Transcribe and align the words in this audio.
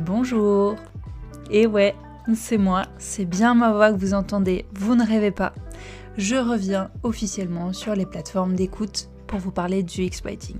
bonjour. 0.00 0.76
Et 1.50 1.66
ouais, 1.66 1.94
c'est 2.34 2.58
moi, 2.58 2.82
c'est 2.98 3.24
bien 3.24 3.54
ma 3.54 3.72
voix 3.72 3.92
que 3.92 3.98
vous 3.98 4.14
entendez, 4.14 4.66
vous 4.74 4.94
ne 4.94 5.06
rêvez 5.06 5.30
pas. 5.30 5.54
Je 6.16 6.36
reviens 6.36 6.90
officiellement 7.02 7.72
sur 7.72 7.94
les 7.94 8.06
plateformes 8.06 8.54
d'écoute 8.54 9.08
pour 9.26 9.38
vous 9.38 9.52
parler 9.52 9.82
du 9.82 10.02
X-Writing. 10.02 10.58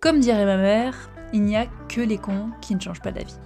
Comme 0.00 0.20
dirait 0.20 0.44
ma 0.44 0.56
mère, 0.56 1.10
il 1.32 1.42
n'y 1.42 1.56
a 1.56 1.66
que 1.88 2.00
les 2.00 2.18
cons 2.18 2.50
qui 2.60 2.74
ne 2.74 2.80
changent 2.80 3.00
pas 3.00 3.12
d'avis. 3.12 3.38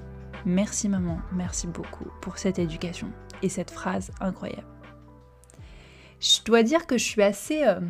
Merci 0.47 0.89
maman, 0.89 1.19
merci 1.33 1.67
beaucoup 1.67 2.07
pour 2.21 2.39
cette 2.39 2.59
éducation 2.59 3.09
et 3.43 3.49
cette 3.49 3.71
phrase 3.71 4.11
incroyable. 4.21 4.67
Je 6.21 6.43
dois 6.45 6.63
dire 6.63 6.87
que 6.87 6.99
je 6.99 7.05
suis 7.05 7.23
assez 7.23 7.65
euh, 7.65 7.81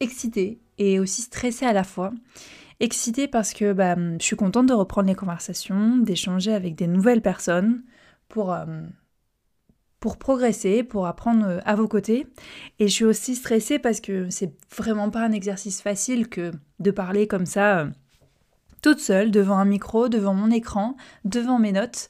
excitée 0.00 0.58
et 0.78 0.98
aussi 0.98 1.22
stressée 1.22 1.66
à 1.66 1.72
la 1.72 1.84
fois. 1.84 2.12
Excitée 2.80 3.28
parce 3.28 3.52
que 3.52 3.72
bah, 3.72 3.94
je 3.96 4.24
suis 4.24 4.36
contente 4.36 4.66
de 4.66 4.72
reprendre 4.72 5.08
les 5.08 5.14
conversations, 5.14 5.98
d'échanger 5.98 6.52
avec 6.52 6.74
des 6.74 6.86
nouvelles 6.86 7.22
personnes 7.22 7.82
pour, 8.28 8.52
euh, 8.52 8.64
pour 10.00 10.16
progresser, 10.16 10.82
pour 10.82 11.06
apprendre 11.06 11.46
euh, 11.46 11.58
à 11.64 11.74
vos 11.74 11.88
côtés. 11.88 12.26
Et 12.78 12.88
je 12.88 12.92
suis 12.92 13.04
aussi 13.04 13.36
stressée 13.36 13.78
parce 13.78 14.00
que 14.00 14.30
c'est 14.30 14.52
vraiment 14.74 15.10
pas 15.10 15.20
un 15.20 15.32
exercice 15.32 15.82
facile 15.82 16.28
que 16.28 16.52
de 16.78 16.90
parler 16.90 17.26
comme 17.26 17.46
ça 17.46 17.86
toute 18.82 19.00
seule 19.00 19.30
devant 19.30 19.58
un 19.58 19.66
micro, 19.66 20.08
devant 20.08 20.34
mon 20.34 20.50
écran, 20.50 20.96
devant 21.24 21.58
mes 21.58 21.72
notes. 21.72 22.08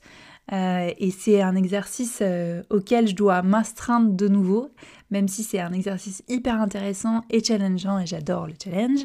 et 0.52 1.10
c'est 1.10 1.42
un 1.42 1.56
exercice 1.56 2.22
auquel 2.70 3.08
je 3.08 3.16
dois 3.16 3.42
m'astreindre 3.42 4.12
de 4.12 4.28
nouveau 4.28 4.70
même 5.10 5.28
si 5.28 5.42
c'est 5.42 5.60
un 5.60 5.72
exercice 5.72 6.22
hyper 6.28 6.60
intéressant 6.60 7.22
et 7.30 7.42
challengeant, 7.42 7.98
et 7.98 8.06
j'adore 8.06 8.46
le 8.46 8.54
challenge. 8.62 9.00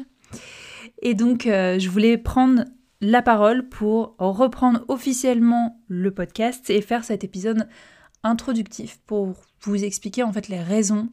Et 1.06 1.14
donc, 1.14 1.46
euh, 1.46 1.78
je 1.78 1.88
voulais 1.88 2.18
prendre 2.18 2.64
la 3.00 3.22
parole 3.22 3.68
pour 3.68 4.16
reprendre 4.18 4.84
officiellement 4.88 5.80
le 5.86 6.10
podcast 6.10 6.68
et 6.68 6.80
faire 6.80 7.04
cet 7.04 7.22
épisode 7.22 7.68
introductif 8.24 8.98
pour 9.06 9.34
vous 9.60 9.84
expliquer 9.84 10.24
en 10.24 10.32
fait 10.32 10.48
les 10.48 10.58
raisons, 10.58 11.08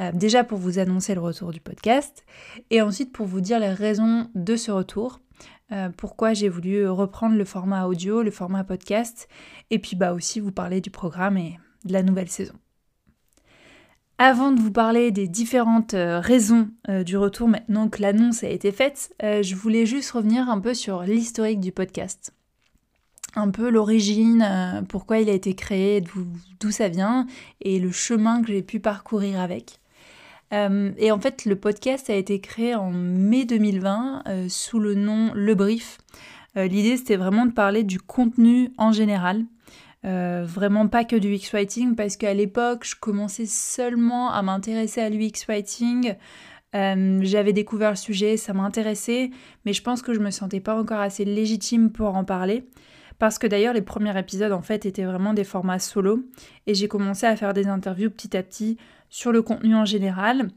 euh, 0.00 0.10
déjà 0.12 0.42
pour 0.42 0.58
vous 0.58 0.80
annoncer 0.80 1.14
le 1.14 1.20
retour 1.20 1.52
du 1.52 1.60
podcast, 1.60 2.26
et 2.70 2.82
ensuite 2.82 3.12
pour 3.12 3.26
vous 3.26 3.40
dire 3.40 3.60
les 3.60 3.72
raisons 3.72 4.28
de 4.34 4.56
ce 4.56 4.72
retour, 4.72 5.20
euh, 5.70 5.88
pourquoi 5.96 6.32
j'ai 6.32 6.48
voulu 6.48 6.88
reprendre 6.88 7.36
le 7.36 7.44
format 7.44 7.86
audio, 7.86 8.22
le 8.24 8.32
format 8.32 8.64
podcast, 8.64 9.28
et 9.70 9.78
puis 9.78 9.94
bah 9.94 10.14
aussi 10.14 10.40
vous 10.40 10.50
parler 10.50 10.80
du 10.80 10.90
programme 10.90 11.36
et 11.36 11.60
de 11.84 11.92
la 11.92 12.02
nouvelle 12.02 12.28
saison. 12.28 12.54
Avant 14.20 14.50
de 14.50 14.60
vous 14.60 14.72
parler 14.72 15.12
des 15.12 15.28
différentes 15.28 15.94
euh, 15.94 16.18
raisons 16.18 16.70
euh, 16.88 17.04
du 17.04 17.16
retour 17.16 17.46
maintenant 17.46 17.88
que 17.88 18.02
l'annonce 18.02 18.42
a 18.42 18.48
été 18.48 18.72
faite, 18.72 19.14
euh, 19.22 19.44
je 19.44 19.54
voulais 19.54 19.86
juste 19.86 20.10
revenir 20.10 20.50
un 20.50 20.58
peu 20.58 20.74
sur 20.74 21.02
l'historique 21.02 21.60
du 21.60 21.70
podcast. 21.70 22.34
Un 23.36 23.50
peu 23.50 23.70
l'origine, 23.70 24.84
pourquoi 24.88 25.20
il 25.20 25.28
a 25.28 25.32
été 25.32 25.54
créé, 25.54 26.02
d'où 26.58 26.70
ça 26.72 26.88
vient 26.88 27.26
et 27.60 27.78
le 27.78 27.92
chemin 27.92 28.42
que 28.42 28.48
j'ai 28.48 28.62
pu 28.62 28.80
parcourir 28.80 29.38
avec. 29.38 29.78
et 30.50 31.12
en 31.12 31.20
fait, 31.20 31.44
le 31.44 31.54
podcast 31.54 32.10
a 32.10 32.14
été 32.14 32.40
créé 32.40 32.74
en 32.74 32.90
mai 32.90 33.44
2020 33.44 34.48
sous 34.48 34.80
le 34.80 34.94
nom 34.94 35.30
Le 35.34 35.54
Brief. 35.54 35.98
L'idée, 36.56 36.96
c'était 36.96 37.16
vraiment 37.16 37.44
de 37.44 37.52
parler 37.52 37.84
du 37.84 38.00
contenu 38.00 38.72
en 38.78 38.92
général, 38.92 39.44
euh, 40.08 40.44
vraiment 40.46 40.88
pas 40.88 41.04
que 41.04 41.16
du 41.16 41.34
UX 41.34 41.52
Writing 41.52 41.94
parce 41.94 42.16
qu'à 42.16 42.32
l'époque, 42.32 42.84
je 42.84 42.96
commençais 42.98 43.46
seulement 43.46 44.30
à 44.30 44.42
m'intéresser 44.42 45.00
à 45.00 45.10
l'UX 45.10 45.44
Writing. 45.46 46.16
Euh, 46.74 47.18
j'avais 47.22 47.52
découvert 47.52 47.90
le 47.90 47.96
sujet, 47.96 48.36
ça 48.36 48.52
m'intéressait, 48.52 49.30
mais 49.64 49.72
je 49.72 49.82
pense 49.82 50.02
que 50.02 50.14
je 50.14 50.20
me 50.20 50.30
sentais 50.30 50.60
pas 50.60 50.78
encore 50.78 51.00
assez 51.00 51.24
légitime 51.24 51.90
pour 51.90 52.16
en 52.16 52.24
parler. 52.24 52.64
Parce 53.18 53.38
que 53.38 53.46
d'ailleurs, 53.46 53.74
les 53.74 53.82
premiers 53.82 54.16
épisodes, 54.18 54.52
en 54.52 54.62
fait, 54.62 54.86
étaient 54.86 55.04
vraiment 55.04 55.34
des 55.34 55.44
formats 55.44 55.80
solo. 55.80 56.24
Et 56.66 56.74
j'ai 56.74 56.88
commencé 56.88 57.26
à 57.26 57.36
faire 57.36 57.52
des 57.52 57.66
interviews 57.66 58.10
petit 58.10 58.36
à 58.36 58.42
petit 58.42 58.78
sur 59.10 59.32
le 59.32 59.42
contenu 59.42 59.74
en 59.74 59.84
général. 59.84 60.48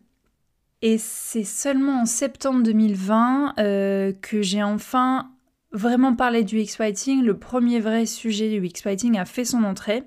Et 0.84 0.98
c'est 0.98 1.44
seulement 1.44 2.02
en 2.02 2.06
septembre 2.06 2.64
2020 2.64 3.56
euh, 3.60 4.14
que 4.22 4.42
j'ai 4.42 4.64
enfin 4.64 5.31
vraiment 5.72 6.16
parler 6.16 6.44
du 6.44 6.60
X-Fighting, 6.60 7.24
le 7.24 7.38
premier 7.38 7.80
vrai 7.80 8.06
sujet 8.06 8.50
du 8.50 8.66
X-Fighting 8.66 9.18
a 9.18 9.26
fait 9.26 9.46
son 9.46 9.64
entrée 9.64 10.04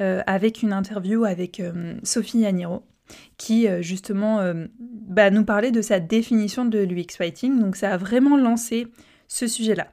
euh, 0.00 0.22
avec 0.26 0.62
une 0.62 0.72
interview 0.72 1.24
avec 1.24 1.60
euh, 1.60 1.94
Sophie 2.02 2.40
Yaniro 2.40 2.84
qui 3.38 3.68
euh, 3.68 3.82
justement 3.82 4.42
nous 4.52 5.44
parlait 5.44 5.70
de 5.70 5.80
sa 5.80 6.00
définition 6.00 6.64
de 6.64 6.80
l'UX-Fighting. 6.80 7.60
Donc 7.60 7.76
ça 7.76 7.92
a 7.92 7.96
vraiment 7.96 8.36
lancé 8.36 8.88
ce 9.28 9.46
sujet-là. 9.46 9.86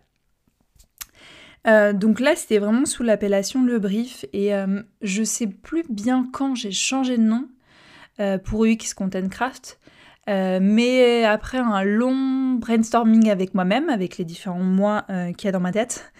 donc 1.93 2.19
là, 2.19 2.35
c'était 2.35 2.57
vraiment 2.57 2.85
sous 2.85 3.03
l'appellation 3.03 3.63
Le 3.63 3.79
Brief 3.79 4.25
et 4.33 4.51
je 5.01 5.23
sais 5.23 5.47
plus 5.47 5.83
bien 5.89 6.27
quand 6.33 6.55
j'ai 6.55 6.71
changé 6.71 7.17
de 7.17 7.23
nom 7.23 7.47
pour 8.43 8.65
UX 8.65 8.93
Content 8.95 9.29
Craft. 9.29 9.79
Euh, 10.29 10.59
mais 10.61 11.25
après 11.25 11.57
un 11.57 11.83
long 11.83 12.53
brainstorming 12.53 13.29
avec 13.29 13.53
moi-même, 13.53 13.89
avec 13.89 14.17
les 14.17 14.25
différents 14.25 14.59
mois 14.59 15.05
euh, 15.09 15.33
qu'il 15.33 15.47
y 15.47 15.49
a 15.49 15.51
dans 15.51 15.59
ma 15.59 15.71
tête, 15.71 16.11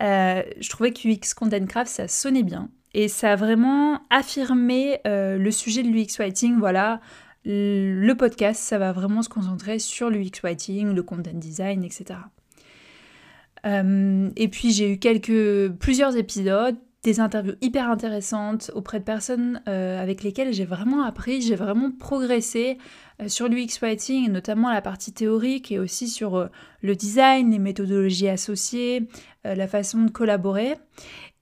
euh, 0.00 0.42
je 0.60 0.68
trouvais 0.68 0.92
que 0.92 1.08
UX 1.08 1.34
Content 1.34 1.66
Craft, 1.66 1.90
ça 1.90 2.08
sonnait 2.08 2.44
bien. 2.44 2.70
Et 2.94 3.08
ça 3.08 3.32
a 3.32 3.36
vraiment 3.36 4.00
affirmé 4.10 5.00
le 5.04 5.50
sujet 5.50 5.82
de 5.82 5.88
l'UX 5.88 6.18
Writing. 6.18 6.58
Voilà, 6.58 7.00
le 7.44 8.12
podcast, 8.14 8.62
ça 8.62 8.78
va 8.78 8.92
vraiment 8.92 9.22
se 9.22 9.28
concentrer 9.28 9.78
sur 9.78 10.08
l'UX 10.08 10.40
Writing, 10.42 10.94
le 10.94 11.02
content 11.02 11.30
design, 11.34 11.84
etc. 11.84 12.20
et 13.64 14.48
puis 14.48 14.72
j'ai 14.72 14.92
eu 14.92 14.98
quelques, 14.98 15.70
plusieurs 15.78 16.16
épisodes, 16.16 16.76
des 17.04 17.20
interviews 17.20 17.54
hyper 17.60 17.88
intéressantes 17.88 18.70
auprès 18.74 18.98
de 18.98 19.04
personnes 19.04 19.62
avec 19.66 20.22
lesquelles 20.22 20.52
j'ai 20.52 20.64
vraiment 20.64 21.02
appris, 21.02 21.40
j'ai 21.40 21.54
vraiment 21.54 21.90
progressé 21.92 22.78
euh, 23.20 23.28
sur 23.28 23.48
l'UX 23.48 23.80
Writing, 23.82 24.30
notamment 24.30 24.70
la 24.70 24.80
partie 24.80 25.12
théorique 25.12 25.72
et 25.72 25.78
aussi 25.78 26.08
sur 26.08 26.36
euh, 26.36 26.46
le 26.82 26.94
design, 26.94 27.50
les 27.50 27.58
méthodologies 27.58 28.28
associées, 28.28 29.08
euh, 29.46 29.54
la 29.54 29.66
façon 29.66 30.02
de 30.02 30.10
collaborer. 30.10 30.74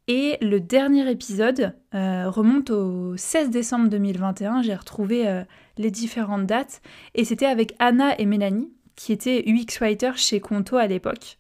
Et 0.08 0.38
le 0.40 0.60
dernier 0.60 1.10
épisode 1.10 1.74
remonte 1.92 2.70
au 2.70 3.16
16 3.16 3.50
décembre 3.50 3.88
2021. 3.88 4.62
J'ai 4.62 4.76
retrouvé 4.76 5.42
les 5.78 5.90
différentes 5.90 6.46
dates. 6.46 6.80
Et 7.16 7.24
c'était 7.24 7.46
avec 7.46 7.74
Anna 7.80 8.16
et 8.20 8.24
Mélanie, 8.24 8.70
qui 8.94 9.10
étaient 9.10 9.42
UX 9.48 9.80
Writer 9.80 10.12
chez 10.14 10.38
Conto 10.38 10.76
à 10.76 10.86
l'époque. 10.86 11.38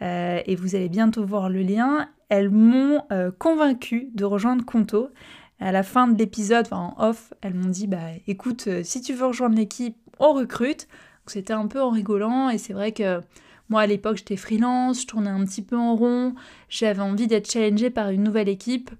Et 0.00 0.56
vous 0.56 0.74
allez 0.74 0.88
bientôt 0.88 1.24
voir 1.24 1.48
le 1.48 1.62
lien. 1.62 2.08
Elles 2.28 2.50
m'ont 2.50 3.02
convaincu 3.38 4.10
de 4.14 4.24
rejoindre 4.24 4.64
Conto 4.64 5.10
à 5.58 5.72
la 5.72 5.82
fin 5.82 6.06
de 6.08 6.18
l'épisode, 6.18 6.68
en 6.70 6.94
off, 6.98 7.32
elles 7.40 7.54
m'ont 7.54 7.70
dit 7.70 7.86
bah 7.86 8.10
écoute, 8.26 8.66
euh, 8.66 8.82
si 8.84 9.00
tu 9.00 9.14
veux 9.14 9.26
rejoindre 9.26 9.56
l'équipe, 9.56 9.96
on 10.18 10.32
recrute. 10.32 10.86
C'était 11.26 11.54
un 11.54 11.66
peu 11.66 11.82
en 11.82 11.90
rigolant 11.90 12.50
et 12.50 12.58
c'est 12.58 12.72
vrai 12.72 12.92
que 12.92 13.20
moi 13.68 13.80
à 13.80 13.86
l'époque 13.86 14.18
j'étais 14.18 14.36
freelance, 14.36 15.02
je 15.02 15.06
tournais 15.08 15.30
un 15.30 15.44
petit 15.44 15.62
peu 15.62 15.76
en 15.76 15.96
rond, 15.96 16.34
j'avais 16.68 17.02
envie 17.02 17.26
d'être 17.26 17.50
challengée 17.50 17.90
par 17.90 18.10
une 18.10 18.22
nouvelle 18.22 18.48
équipe. 18.48 18.90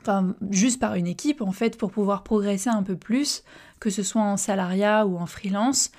Enfin, 0.00 0.36
juste 0.50 0.78
par 0.78 0.94
une 0.94 1.08
équipe 1.08 1.40
en 1.40 1.50
fait 1.50 1.76
pour 1.76 1.90
pouvoir 1.90 2.22
progresser 2.22 2.70
un 2.70 2.84
peu 2.84 2.94
plus, 2.94 3.42
que 3.80 3.90
ce 3.90 4.04
soit 4.04 4.22
en 4.22 4.36
salariat 4.36 5.06
ou 5.06 5.16
en 5.16 5.26
freelance. 5.26 5.90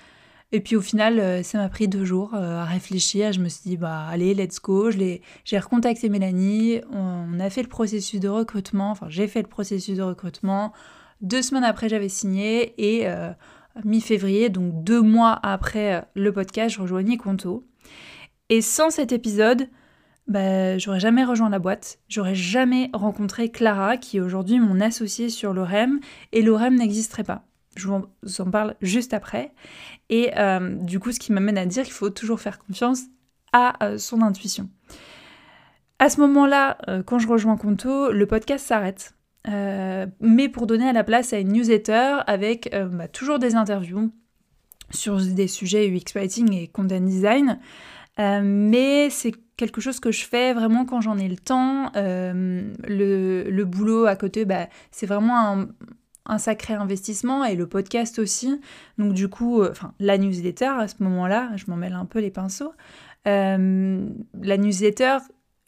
Et 0.52 0.62
puis 0.62 0.76
au 0.76 0.82
final, 0.82 1.20
euh, 1.20 1.44
ça 1.44 1.60
m'a 1.60 1.70
pris 1.70 1.88
deux 1.88 2.06
jours 2.06 2.34
euh, 2.34 2.58
à 2.58 2.66
réfléchir. 2.66 3.32
Je 3.32 3.40
me 3.40 3.50
suis 3.50 3.62
dit, 3.70 3.78
bah 3.78 4.06
allez, 4.10 4.34
let's 4.34 4.60
go. 4.60 4.90
J'ai 4.92 5.60
recontacté 5.60 6.10
Mélanie, 6.10 6.82
on 6.92 7.40
a 7.40 7.50
fait 7.50 7.62
le 7.62 7.70
processus 7.70 8.20
de 8.20 8.30
recrutement, 8.30 8.92
enfin 8.92 9.08
j'ai 9.10 9.28
fait 9.28 9.42
le 9.42 9.48
processus 9.48 9.98
de 9.98 10.04
recrutement. 10.04 10.74
Deux 11.22 11.42
semaines 11.42 11.64
après, 11.64 11.90
j'avais 11.90 12.10
signé 12.10 12.74
et 12.78 13.08
euh, 13.08 13.30
mi-février, 13.84 14.50
donc 14.50 14.84
deux 14.84 15.02
mois 15.02 15.40
après 15.44 16.04
le 16.16 16.32
podcast, 16.32 16.76
je 16.76 16.82
rejoignais 16.82 17.18
Conto. 17.18 17.68
Et 18.50 18.62
sans 18.62 18.90
cet 18.90 19.12
épisode, 19.12 19.68
bah, 20.28 20.78
j'aurais 20.78 21.00
jamais 21.00 21.24
rejoint 21.24 21.50
la 21.50 21.60
boîte, 21.60 22.00
j'aurais 22.08 22.36
jamais 22.36 22.90
rencontré 22.94 23.50
Clara, 23.50 23.98
qui 23.98 24.18
est 24.18 24.22
aujourd'hui 24.22 24.60
mon 24.60 24.80
associée 24.80 25.30
sur 25.30 25.54
l'OREM, 25.54 26.00
et 26.32 26.42
l'OREM 26.42 26.76
n'existerait 26.76 27.24
pas. 27.24 27.49
Je 27.80 27.88
vous 27.88 28.42
en 28.42 28.52
parle 28.52 28.76
juste 28.82 29.14
après. 29.14 29.54
Et 30.10 30.32
euh, 30.38 30.76
du 30.76 31.00
coup, 31.00 31.12
ce 31.12 31.20
qui 31.20 31.32
m'amène 31.32 31.58
à 31.58 31.66
dire 31.66 31.84
qu'il 31.84 31.94
faut 31.94 32.10
toujours 32.10 32.40
faire 32.40 32.60
confiance 32.60 33.04
à 33.54 33.84
euh, 33.84 33.98
son 33.98 34.22
intuition. 34.22 34.70
À 35.98 36.10
ce 36.10 36.20
moment-là, 36.22 36.78
euh, 36.88 37.04
quand 37.04 37.20
je 37.20 37.28
rejoins 37.28 37.58
Conto, 37.58 38.12
le 38.12 38.26
podcast 38.26 38.66
s'arrête. 38.66 39.14
mais 39.48 40.50
pour 40.50 40.68
donner 40.68 40.88
à 40.88 40.94
la 40.94 41.04
place 41.04 41.34
à 41.34 41.40
une 41.40 41.54
newsletter 41.54 42.20
avec 42.28 42.70
bah, 42.92 43.08
toujours 43.08 43.40
des 43.40 43.56
interviews 43.56 44.12
sur 44.92 45.18
des 45.18 45.48
sujets 45.48 45.90
UX 45.90 46.14
Writing 46.14 46.54
et 46.54 46.68
content 46.68 47.00
design. 47.00 47.60
mais 48.18 49.10
c'est 49.10 49.34
quelque 49.58 49.82
chose 49.82 50.00
que 50.00 50.12
je 50.12 50.26
fais 50.26 50.54
vraiment 50.54 50.86
quand 50.86 51.02
j'en 51.02 51.18
ai 51.18 51.28
le 51.28 51.38
temps. 51.38 51.92
le, 51.96 53.64
boulot 53.64 54.06
à 54.06 54.16
côté, 54.16 54.46
bah, 54.46 54.68
c'est 54.92 55.08
vraiment 55.08 55.40
un, 55.40 55.68
un 56.30 56.38
sacré 56.38 56.76
investissement 56.76 57.44
et 57.44 57.56
le 57.56 57.68
podcast 57.68 58.20
aussi. 58.20 58.62
Donc 58.98 59.14
du 59.14 59.28
coup, 59.28 59.62
euh, 59.62 59.70
enfin 59.72 59.94
la 60.00 60.18
newsletter 60.18 60.72
à 60.78 60.88
ce 60.88 60.96
moment-là, 61.00 61.52
je 61.56 61.66
m'en 61.68 61.76
mêle 61.76 61.94
un 61.94 62.06
peu 62.06 62.20
les 62.20 62.32
pinceaux. 62.32 62.72
Euh, 63.28 64.08
la 64.42 64.58
newsletter, 64.58 65.18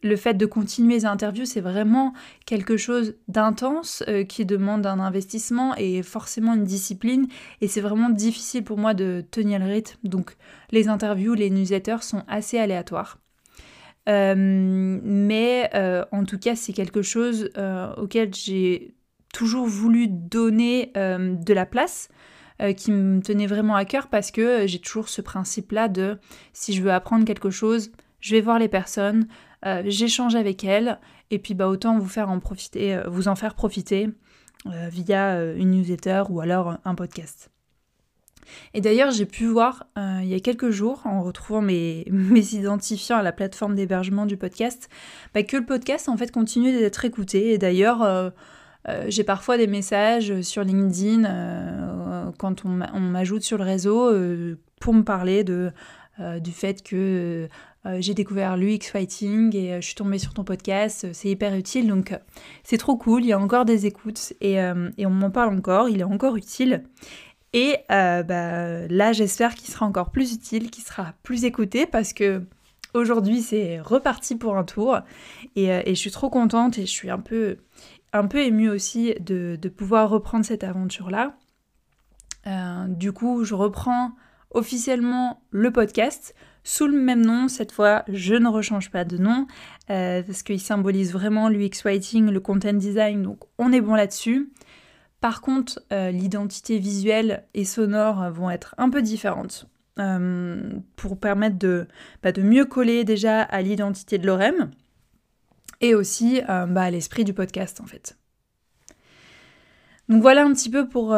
le 0.03 0.15
fait 0.15 0.35
de 0.35 0.45
continuer 0.45 0.95
les 0.95 1.05
interviews, 1.05 1.45
c'est 1.45 1.61
vraiment 1.61 2.13
quelque 2.45 2.77
chose 2.77 3.15
d'intense 3.27 4.03
euh, 4.07 4.23
qui 4.23 4.45
demande 4.45 4.85
un 4.85 4.99
investissement 4.99 5.75
et 5.75 6.03
forcément 6.03 6.53
une 6.53 6.63
discipline. 6.63 7.27
Et 7.59 7.67
c'est 7.67 7.81
vraiment 7.81 8.09
difficile 8.09 8.63
pour 8.63 8.77
moi 8.77 8.93
de 8.93 9.25
tenir 9.31 9.59
le 9.59 9.65
rythme. 9.65 9.97
Donc 10.03 10.35
les 10.71 10.87
interviews, 10.87 11.33
les 11.33 11.49
newsletters 11.49 12.01
sont 12.01 12.23
assez 12.27 12.57
aléatoires. 12.57 13.17
Mais 14.07 15.69
en 16.11 16.25
tout 16.25 16.37
cas, 16.37 16.55
c'est 16.55 16.73
quelque 16.73 17.01
chose 17.01 17.49
auquel 17.97 18.33
j'ai 18.33 18.95
toujours 19.33 19.65
voulu 19.65 20.07
donner 20.07 20.91
de 20.95 21.53
la 21.53 21.65
place 21.65 22.09
qui 22.77 22.91
me 22.91 23.21
tenait 23.21 23.47
vraiment 23.47 23.75
à 23.75 23.85
cœur 23.85 24.07
parce 24.07 24.29
que 24.29 24.67
j'ai 24.67 24.79
toujours 24.79 25.09
ce 25.09 25.21
principe-là 25.21 25.87
de 25.87 26.19
si 26.53 26.73
je 26.73 26.81
veux 26.81 26.91
apprendre 26.91 27.25
quelque 27.25 27.49
chose, 27.49 27.91
je 28.19 28.35
vais 28.35 28.41
voir 28.41 28.59
les 28.59 28.69
personnes, 28.69 29.27
euh, 29.65 29.83
j'échange 29.85 30.35
avec 30.35 30.63
elles, 30.63 30.99
et 31.29 31.39
puis 31.39 31.53
bah, 31.53 31.67
autant 31.67 31.99
vous, 31.99 32.07
faire 32.07 32.29
en 32.29 32.39
profiter, 32.39 32.95
euh, 32.95 33.03
vous 33.07 33.27
en 33.27 33.35
faire 33.35 33.53
profiter 33.53 34.09
euh, 34.67 34.87
via 34.89 35.43
une 35.53 35.71
newsletter 35.71 36.23
ou 36.29 36.39
alors 36.39 36.77
un 36.85 36.95
podcast. 36.95 37.49
Et 38.73 38.81
d'ailleurs, 38.81 39.11
j'ai 39.11 39.25
pu 39.25 39.45
voir 39.45 39.85
il 39.95 40.27
y 40.27 40.33
a 40.33 40.39
quelques 40.39 40.71
jours, 40.71 41.01
en 41.05 41.21
retrouvant 41.21 41.61
mes, 41.61 42.05
mes 42.11 42.53
identifiants 42.53 43.17
à 43.17 43.23
la 43.23 43.31
plateforme 43.31 43.75
d'hébergement 43.75 44.25
du 44.25 44.35
podcast, 44.35 44.89
bah, 45.33 45.43
que 45.43 45.57
le 45.57 45.65
podcast 45.65 46.09
en 46.09 46.17
fait 46.17 46.31
continue 46.31 46.71
d'être 46.71 47.05
écouté. 47.05 47.53
Et 47.53 47.57
d'ailleurs, 47.57 48.33
j'ai 49.07 49.23
parfois 49.23 49.57
des 49.57 49.67
messages 49.67 50.41
sur 50.41 50.63
LinkedIn 50.63 52.33
quand 52.37 52.65
on 52.65 52.99
m'ajoute 52.99 53.43
sur 53.43 53.57
le 53.57 53.63
réseau 53.63 54.11
pour 54.79 54.93
me 54.93 55.03
parler 55.03 55.43
de, 55.43 55.71
du 56.39 56.51
fait 56.51 56.83
que 56.83 57.47
euh, 57.87 57.97
j'ai 57.99 58.13
découvert 58.13 58.57
l'UX 58.57 58.91
Fighting 58.91 59.55
et 59.55 59.73
euh, 59.73 59.81
je 59.81 59.87
suis 59.87 59.95
tombée 59.95 60.19
sur 60.19 60.35
ton 60.35 60.43
podcast, 60.43 61.07
c'est 61.13 61.29
hyper 61.29 61.55
utile, 61.55 61.87
donc 61.87 62.11
euh, 62.11 62.17
c'est 62.63 62.77
trop 62.77 62.95
cool, 62.95 63.23
il 63.23 63.29
y 63.29 63.33
a 63.33 63.39
encore 63.39 63.65
des 63.65 63.87
écoutes 63.87 64.33
et, 64.39 64.59
on 64.61 65.09
m'en 65.09 65.31
parle 65.31 65.55
encore, 65.55 65.89
il 65.89 65.99
est 65.99 66.05
encore 66.05 66.35
utile. 66.35 66.83
Et 67.53 67.75
bah, 67.89 68.87
là, 68.87 69.11
j'espère 69.11 69.55
qu'il 69.55 69.73
sera 69.73 69.85
encore 69.85 70.11
plus 70.11 70.33
utile, 70.33 70.69
qu'il 70.69 70.83
sera 70.83 71.13
plus 71.23 71.43
écouté 71.43 71.85
parce 71.85 72.13
que 72.13 72.43
aujourd'hui, 72.93 73.41
c'est 73.41 73.81
reparti 73.81 74.35
pour 74.35 74.55
un 74.55 74.63
tour 74.63 74.99
et, 75.57 75.83
je 75.85 75.93
suis 75.99 76.11
trop 76.11 76.29
contente 76.29 76.77
et 76.77 76.83
je 76.85 76.91
suis 76.91 77.09
un 77.09 77.19
peu, 77.19 77.57
un 78.13 78.27
peu 78.27 78.39
émue 78.39 78.69
aussi 78.69 79.13
de, 79.19 79.57
de 79.61 79.69
pouvoir 79.69 80.09
reprendre 80.09 80.45
cette 80.45 80.63
aventure-là. 80.63 81.37
du 82.87 83.11
coup, 83.11 83.43
je 83.43 83.55
reprends 83.55 84.11
officiellement 84.53 85.41
le 85.51 85.71
podcast 85.71 86.35
sous 86.63 86.87
le 86.87 86.99
même 86.99 87.25
nom. 87.25 87.47
Cette 87.47 87.71
fois, 87.71 88.03
je 88.07 88.35
ne 88.35 88.47
rechange 88.47 88.91
pas 88.91 89.03
de 89.05 89.17
nom 89.17 89.47
euh, 89.89 90.21
parce 90.23 90.43
qu'il 90.43 90.61
symbolise 90.61 91.13
vraiment 91.13 91.49
l'UX 91.49 91.83
Writing, 91.83 92.29
le 92.29 92.39
content 92.39 92.73
design, 92.73 93.23
donc 93.23 93.39
on 93.57 93.71
est 93.71 93.81
bon 93.81 93.95
là-dessus. 93.95 94.51
Par 95.19 95.41
contre, 95.41 95.81
euh, 95.91 96.11
l'identité 96.11 96.79
visuelle 96.79 97.45
et 97.53 97.65
sonore 97.65 98.31
vont 98.31 98.49
être 98.49 98.73
un 98.77 98.89
peu 98.89 99.01
différentes 99.01 99.67
euh, 99.99 100.71
pour 100.95 101.19
permettre 101.19 101.59
de, 101.59 101.87
bah, 102.23 102.31
de, 102.31 102.41
mieux 102.41 102.65
coller 102.65 103.03
déjà 103.03 103.41
à 103.41 103.61
l'identité 103.61 104.17
de 104.17 104.25
l'OREM 104.25 104.71
et 105.81 105.95
aussi 105.95 106.41
bah, 106.47 106.83
à 106.83 106.91
l'esprit 106.91 107.23
du 107.23 107.33
podcast 107.33 107.81
en 107.81 107.85
fait. 107.85 108.17
Donc 110.09 110.21
voilà 110.21 110.43
un 110.43 110.53
petit 110.53 110.69
peu 110.69 110.87
pour, 110.87 111.13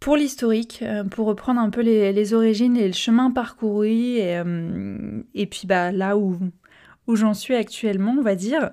pour 0.00 0.16
l'historique, 0.16 0.80
euh, 0.82 1.04
pour 1.04 1.26
reprendre 1.26 1.60
un 1.60 1.70
peu 1.70 1.80
les, 1.80 2.34
origines 2.34 2.76
et 2.76 2.86
le 2.86 2.92
chemin 2.92 3.30
parcouru, 3.30 4.16
et, 4.16 4.36
euh, 4.38 5.22
puis 5.32 5.66
bah, 5.66 5.92
là 5.92 6.16
où, 6.16 6.38
où 7.06 7.16
j'en 7.16 7.34
suis 7.34 7.54
actuellement, 7.54 8.14
on 8.18 8.22
va 8.22 8.34
dire. 8.34 8.70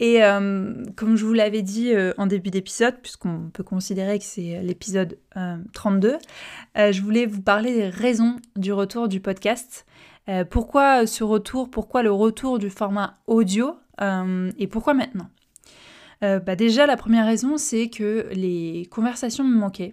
Et 0.00 0.24
euh, 0.24 0.82
comme 0.96 1.16
je 1.16 1.26
vous 1.26 1.34
l'avais 1.34 1.60
dit 1.60 1.92
en 2.16 2.26
début 2.26 2.48
d'épisode, 2.48 2.96
puisqu'on 3.02 3.50
peut 3.52 3.62
considérer 3.62 4.18
que 4.18 4.24
c'est 4.24 4.62
l'épisode 4.62 5.18
32, 5.74 6.16
je 6.74 7.02
voulais 7.02 7.26
vous 7.26 7.42
parler 7.42 7.74
des 7.74 7.88
raisons 7.88 8.36
du 8.56 8.72
retour 8.72 9.08
du 9.08 9.20
podcast. 9.20 9.84
pourquoi 10.48 11.06
ce 11.06 11.22
retour 11.22 11.70
Pourquoi 11.70 12.02
le 12.02 12.10
retour 12.10 12.58
du 12.58 12.70
format 12.70 13.18
audio 13.26 13.76
Et 14.00 14.66
pourquoi 14.66 14.94
maintenant 14.94 15.28
bah 16.22 16.56
Déjà, 16.56 16.86
la 16.86 16.96
première 16.96 17.26
raison, 17.26 17.56
c'est 17.56 17.88
que 17.88 18.28
les 18.32 18.86
conversations 18.90 19.44
me 19.44 19.56
manquaient 19.56 19.92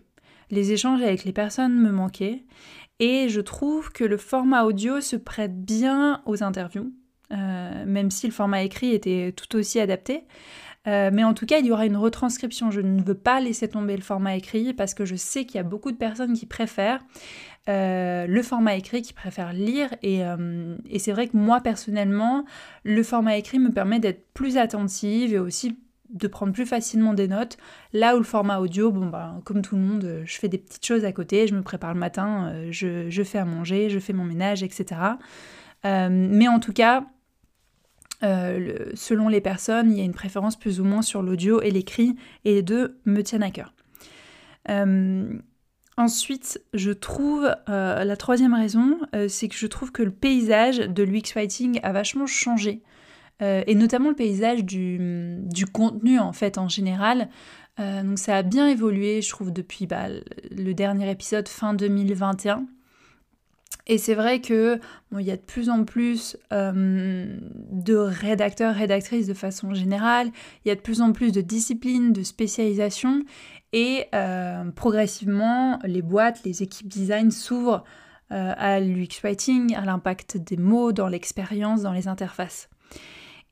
les 0.49 0.71
échanges 0.71 1.01
avec 1.01 1.23
les 1.23 1.33
personnes 1.33 1.79
me 1.79 1.91
manquaient. 1.91 2.43
Et 2.99 3.29
je 3.29 3.41
trouve 3.41 3.91
que 3.91 4.03
le 4.03 4.17
format 4.17 4.63
audio 4.63 5.01
se 5.01 5.15
prête 5.15 5.63
bien 5.63 6.21
aux 6.25 6.43
interviews, 6.43 6.91
euh, 7.31 7.85
même 7.85 8.09
si 8.09 8.27
le 8.27 8.33
format 8.33 8.63
écrit 8.63 8.93
était 8.93 9.33
tout 9.33 9.55
aussi 9.55 9.79
adapté. 9.79 10.23
Euh, 10.87 11.11
mais 11.13 11.23
en 11.23 11.33
tout 11.33 11.45
cas, 11.45 11.59
il 11.59 11.65
y 11.65 11.71
aura 11.71 11.85
une 11.85 11.97
retranscription. 11.97 12.71
Je 12.71 12.81
ne 12.81 13.03
veux 13.03 13.17
pas 13.17 13.39
laisser 13.39 13.67
tomber 13.67 13.95
le 13.97 14.01
format 14.01 14.35
écrit 14.35 14.73
parce 14.73 14.93
que 14.93 15.05
je 15.05 15.15
sais 15.15 15.45
qu'il 15.45 15.57
y 15.57 15.59
a 15.59 15.63
beaucoup 15.63 15.91
de 15.91 15.97
personnes 15.97 16.33
qui 16.33 16.45
préfèrent 16.45 17.03
euh, 17.67 18.27
le 18.27 18.41
format 18.43 18.75
écrit, 18.75 19.01
qui 19.01 19.13
préfèrent 19.13 19.53
lire. 19.53 19.89
Et, 20.01 20.21
et 20.89 20.99
c'est 20.99 21.11
vrai 21.11 21.27
que 21.27 21.37
moi, 21.37 21.61
personnellement, 21.61 22.45
le 22.83 23.03
format 23.03 23.37
écrit 23.37 23.59
me 23.59 23.71
permet 23.71 23.99
d'être 23.99 24.31
plus 24.33 24.57
attentive 24.57 25.33
et 25.33 25.39
aussi 25.39 25.77
de 26.09 26.27
prendre 26.27 26.53
plus 26.53 26.65
facilement 26.65 27.13
des 27.13 27.27
notes. 27.27 27.57
Là 27.93 28.15
où 28.15 28.17
le 28.17 28.23
format 28.23 28.59
audio, 28.59 28.91
bon 28.91 29.07
bah 29.07 29.35
comme 29.43 29.61
tout 29.61 29.75
le 29.75 29.81
monde, 29.81 30.03
euh, 30.05 30.23
je 30.25 30.37
fais 30.37 30.47
des 30.47 30.57
petites 30.57 30.85
choses 30.85 31.05
à 31.05 31.11
côté, 31.11 31.47
je 31.47 31.55
me 31.55 31.61
prépare 31.61 31.93
le 31.93 31.99
matin, 31.99 32.51
euh, 32.53 32.67
je, 32.71 33.23
fais 33.23 33.37
à 33.37 33.45
manger, 33.45 33.89
je 33.89 33.99
fais 33.99 34.13
mon 34.13 34.23
ménage, 34.23 34.63
etc. 34.63 35.01
Euh, 35.85 36.09
mais 36.11 36.47
en 36.47 36.59
tout 36.59 36.73
cas, 36.73 37.05
selon 38.21 39.27
les 39.27 39.41
personnes, 39.41 39.91
il 39.91 39.97
y 39.97 40.01
a 40.01 40.03
une 40.03 40.13
préférence 40.13 40.57
plus 40.57 40.79
ou 40.79 40.85
moins 40.85 41.03
sur 41.03 41.21
l'audio 41.21 41.61
et 41.61 41.69
l'écrit, 41.69 42.15
et 42.45 42.55
les 42.55 42.63
deux 42.63 42.99
me 43.05 43.21
tiennent 43.21 43.43
à 43.43 43.51
cœur. 43.51 43.73
Ensuite, 45.97 46.61
je 46.73 46.91
trouve, 46.91 47.53
la 47.67 48.17
troisième 48.17 48.53
raison, 48.53 48.99
c'est 49.27 49.47
que 49.47 49.55
je 49.55 49.67
trouve 49.67 49.91
que 49.91 50.03
le 50.03 50.11
paysage 50.11 50.77
de 50.77 51.03
l'UX 51.03 51.31
Fighting 51.33 51.79
a 51.83 51.91
vachement 51.91 52.27
changé 52.27 52.81
euh, 53.41 53.63
et 53.67 53.75
notamment 53.75 54.09
le 54.09 54.15
paysage 54.15 54.63
du, 54.63 55.65
contenu 55.71 56.19
en 56.19 56.33
fait 56.33 56.57
en 56.57 56.67
général. 56.67 57.29
Euh, 57.79 58.01
donc 58.01 58.17
ça 58.17 58.37
a 58.37 58.41
bien 58.41 58.67
évolué, 58.67 59.21
je 59.21 59.29
trouve, 59.29 59.53
depuis 59.53 59.85
bah, 59.85 60.07
le 60.51 60.73
dernier 60.73 61.09
épisode 61.11 61.47
fin 61.47 61.73
2021. 61.73 62.65
Et 63.87 63.97
c'est 63.97 64.13
vrai 64.13 64.41
que 64.41 64.79
il 65.17 65.25
y 65.25 65.31
a 65.31 65.37
de 65.37 65.41
plus 65.41 65.69
en 65.69 65.83
plus 65.85 66.37
euh, 66.53 67.37
de 67.71 67.95
rédacteurs, 67.95 68.75
rédactrices 68.75 69.27
de 69.27 69.33
façon 69.33 69.73
générale, 69.73 70.29
il 70.63 70.67
y 70.67 70.71
a 70.71 70.75
de 70.75 70.81
plus 70.81 71.01
en 71.01 71.13
plus 71.13 71.31
de 71.31 71.41
disciplines, 71.41 72.13
de 72.13 72.23
spécialisations, 72.23 73.23
et 73.73 74.05
progressivement, 74.75 75.79
les 75.83 76.01
boîtes, 76.01 76.43
les 76.45 76.63
équipes 76.63 76.87
design 76.87 77.31
s'ouvrent 77.31 77.83
à 78.29 78.79
l'UX 78.79 79.21
writing, 79.23 79.75
à 79.75 79.85
l'impact 79.85 80.37
des 80.37 80.57
mots 80.57 80.93
dans 80.93 81.07
l'expérience, 81.07 81.81
dans 81.81 81.91
les 81.91 82.07
interfaces. 82.07 82.69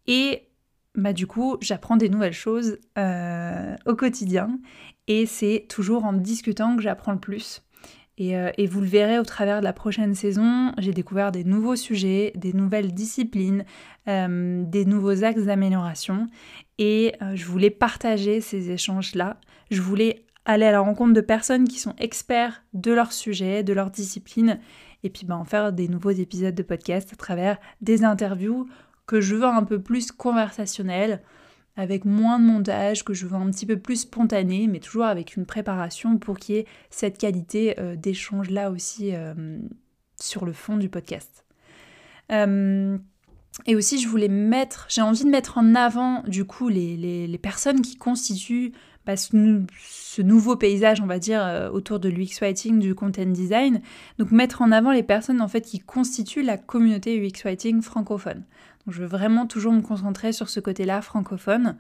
Et 0.08 0.48
bah, 0.96 1.14
du 1.14 1.28
coup, 1.28 1.58
j'apprends 1.62 1.98
des 1.98 2.10
nouvelles 2.10 2.34
choses 2.34 2.78
euh, 2.98 3.76
au 3.86 3.96
quotidien. 3.96 4.60
Et 5.08 5.26
c'est 5.26 5.66
toujours 5.70 6.06
en 6.06 6.14
discutant 6.14 6.76
que 6.76 6.82
j'apprends 6.82 7.12
le 7.12 7.20
plus. 7.20 7.62
Et, 8.18 8.38
euh, 8.38 8.50
et, 8.58 8.66
vous 8.66 8.80
le 8.80 8.88
verrez 8.88 9.20
au 9.20 9.24
travers 9.24 9.60
de 9.60 9.66
la 9.66 9.74
prochaine 9.74 10.16
saison, 10.16 10.72
j'ai 10.78 10.94
découvert 10.94 11.32
des 11.34 11.44
nouveaux 11.44 11.76
sujets, 11.76 12.32
des 12.36 12.54
nouvelles 12.54 12.94
disciplines, 12.94 13.66
euh, 14.08 14.64
des 14.66 14.86
nouveaux 14.86 15.24
axes 15.26 15.44
d'amélioration. 15.44 16.28
Et 16.78 17.14
je 17.34 17.46
voulais 17.46 17.70
partager 17.70 18.42
ces 18.42 18.72
échanges-là. 18.72 19.40
Je 19.72 19.82
voulais 19.82 20.26
aller 20.46 20.66
à 20.66 20.72
la 20.72 20.80
rencontre 20.80 21.14
de 21.14 21.22
personnes 21.22 21.68
qui 21.68 21.80
sont 21.80 21.96
experts 21.98 22.64
de 22.74 22.92
leur 22.92 23.12
sujet, 23.12 23.64
de 23.64 23.74
leur 23.74 23.92
discipline, 23.92 24.60
et 25.04 25.10
puis 25.10 25.26
bah, 25.26 25.36
en 25.36 25.46
faire 25.46 25.74
des 25.74 25.88
nouveaux 25.88 26.12
épisodes 26.12 26.56
de 26.56 26.64
podcast 26.64 27.10
à 27.12 27.16
travers 27.16 27.58
des 27.82 28.04
interviews 28.04 28.68
que 29.08 29.22
je 29.22 29.36
veux 29.36 29.46
un 29.46 29.64
peu 29.64 29.82
plus 29.82 30.12
conversationnel, 30.12 31.22
avec 31.78 32.06
moins 32.06 32.40
de 32.40 32.46
montage, 32.46 33.04
que 33.04 33.14
je 33.14 33.26
veux 33.26 33.36
un 33.36 33.50
petit 33.52 33.66
peu 33.66 33.78
plus 33.78 34.02
spontané, 34.02 34.68
mais 34.68 34.80
toujours 34.80 35.06
avec 35.06 35.36
une 35.36 35.46
préparation 35.46 36.18
pour 36.18 36.38
qu'il 36.38 36.56
y 36.56 36.58
ait 36.60 36.66
cette 36.90 37.18
qualité 37.18 37.80
euh, 37.80 37.96
d'échange 37.96 38.50
là 38.50 38.72
aussi 38.72 39.14
euh, 39.14 39.34
sur 40.20 40.46
le 40.46 40.54
fond 40.54 40.78
du 40.78 40.90
podcast. 40.90 41.44
Euh, 42.32 42.98
et 43.66 43.76
aussi, 43.76 44.02
je 44.02 44.08
voulais 44.08 44.30
mettre, 44.30 44.86
j'ai 44.90 45.02
envie 45.02 45.24
de 45.24 45.30
mettre 45.30 45.58
en 45.58 45.76
avant 45.76 46.24
du 46.24 46.46
coup 46.46 46.70
les, 46.70 47.40
personnes 47.42 47.82
qui 47.82 47.96
constituent 47.96 48.74
bah, 49.06 49.16
ce, 49.18 50.22
nouveau 50.22 50.56
paysage, 50.56 51.00
on 51.02 51.06
va 51.06 51.20
dire, 51.20 51.70
autour 51.72 52.00
de 52.00 52.10
l'UX 52.10 52.40
Writing, 52.42 52.80
du 52.80 52.96
content 52.96 53.26
design. 53.26 53.82
Donc 54.18 54.32
mettre 54.32 54.62
en 54.62 54.72
avant 54.72 54.92
les 54.92 55.04
personnes 55.04 55.42
en 55.42 55.48
fait 55.48 55.62
qui 55.62 55.80
constituent 55.80 56.42
la 56.42 56.58
communauté 56.58 57.18
UX 57.18 57.44
Writing 57.44 57.82
francophone 57.82 58.44
je 58.88 59.02
veux 59.02 59.08
vraiment 59.08 59.48
toujours 59.48 59.74
me 59.74 59.82
concentrer 59.82 60.32
sur 60.32 60.50
ce 60.50 60.60
côté-là 60.60 61.02
francophone. 61.02 61.78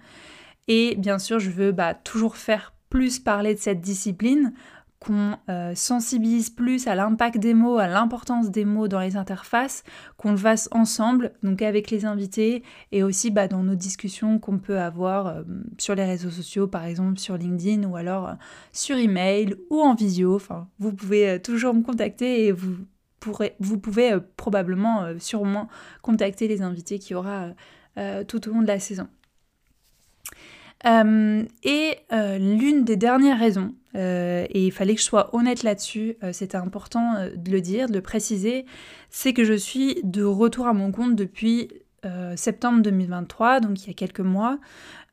Et 0.67 0.95
bien 0.97 1.19
sûr, 1.19 1.39
je 1.39 1.51
veux 1.51 1.71
bah, 1.71 1.93
toujours 1.93 2.37
faire 2.37 2.73
plus 2.89 3.19
parler 3.19 3.53
de 3.53 3.59
cette 3.59 3.81
discipline, 3.81 4.53
qu'on 4.99 5.37
euh, 5.49 5.75
sensibilise 5.75 6.49
plus 6.49 6.87
à 6.87 6.95
l'impact 6.95 7.37
des 7.37 7.53
mots, 7.53 7.77
à 7.77 7.87
l'importance 7.87 8.49
des 8.49 8.65
mots 8.65 8.87
dans 8.87 8.99
les 8.99 9.17
interfaces, 9.17 9.83
qu'on 10.17 10.31
le 10.31 10.37
fasse 10.37 10.67
ensemble, 10.71 11.33
donc 11.43 11.61
avec 11.61 11.91
les 11.91 12.05
invités, 12.05 12.63
et 12.91 13.03
aussi 13.03 13.29
bah, 13.29 13.47
dans 13.47 13.61
nos 13.61 13.75
discussions 13.75 14.39
qu'on 14.39 14.57
peut 14.57 14.79
avoir 14.79 15.27
euh, 15.27 15.43
sur 15.77 15.95
les 15.95 16.05
réseaux 16.05 16.31
sociaux, 16.31 16.67
par 16.67 16.85
exemple 16.85 17.19
sur 17.19 17.37
LinkedIn 17.37 17.87
ou 17.87 17.95
alors 17.95 18.29
euh, 18.29 18.33
sur 18.71 18.97
email 18.97 19.55
ou 19.69 19.79
en 19.81 19.93
visio. 19.93 20.41
Vous 20.79 20.93
pouvez 20.93 21.39
toujours 21.41 21.73
me 21.73 21.81
contacter 21.81 22.47
et 22.47 22.51
vous, 22.51 22.77
vous 23.59 23.79
pouvez 23.79 24.17
probablement, 24.37 25.05
sûrement, 25.19 25.67
contacter 26.01 26.47
les 26.47 26.61
invités 26.61 26.99
qu'il 26.99 27.13
y 27.13 27.15
aura 27.15 27.49
tout 28.27 28.49
au 28.49 28.53
long 28.53 28.61
de 28.61 28.67
la 28.67 28.79
saison. 28.79 29.07
et 30.83 31.97
l'une 32.11 32.83
des 32.83 32.95
dernières 32.95 33.39
raisons 33.39 33.73
euh, 33.95 34.45
et 34.49 34.65
il 34.65 34.71
fallait 34.71 34.95
que 34.95 34.99
je 34.99 35.05
sois 35.05 35.33
honnête 35.33 35.63
là-dessus, 35.63 36.17
euh, 36.23 36.33
c'était 36.33 36.57
important 36.57 37.15
euh, 37.15 37.29
de 37.35 37.51
le 37.51 37.61
dire, 37.61 37.87
de 37.87 37.93
le 37.93 38.01
préciser, 38.01 38.65
c'est 39.09 39.33
que 39.33 39.43
je 39.43 39.53
suis 39.53 39.99
de 40.03 40.23
retour 40.23 40.67
à 40.67 40.73
mon 40.73 40.91
compte 40.91 41.15
depuis 41.15 41.69
septembre 42.35 42.83
2023, 42.83 43.61
donc 43.61 43.83
il 43.83 43.87
y 43.87 43.89
a 43.89 43.95
quelques 43.95 44.19
mois, 44.19 44.59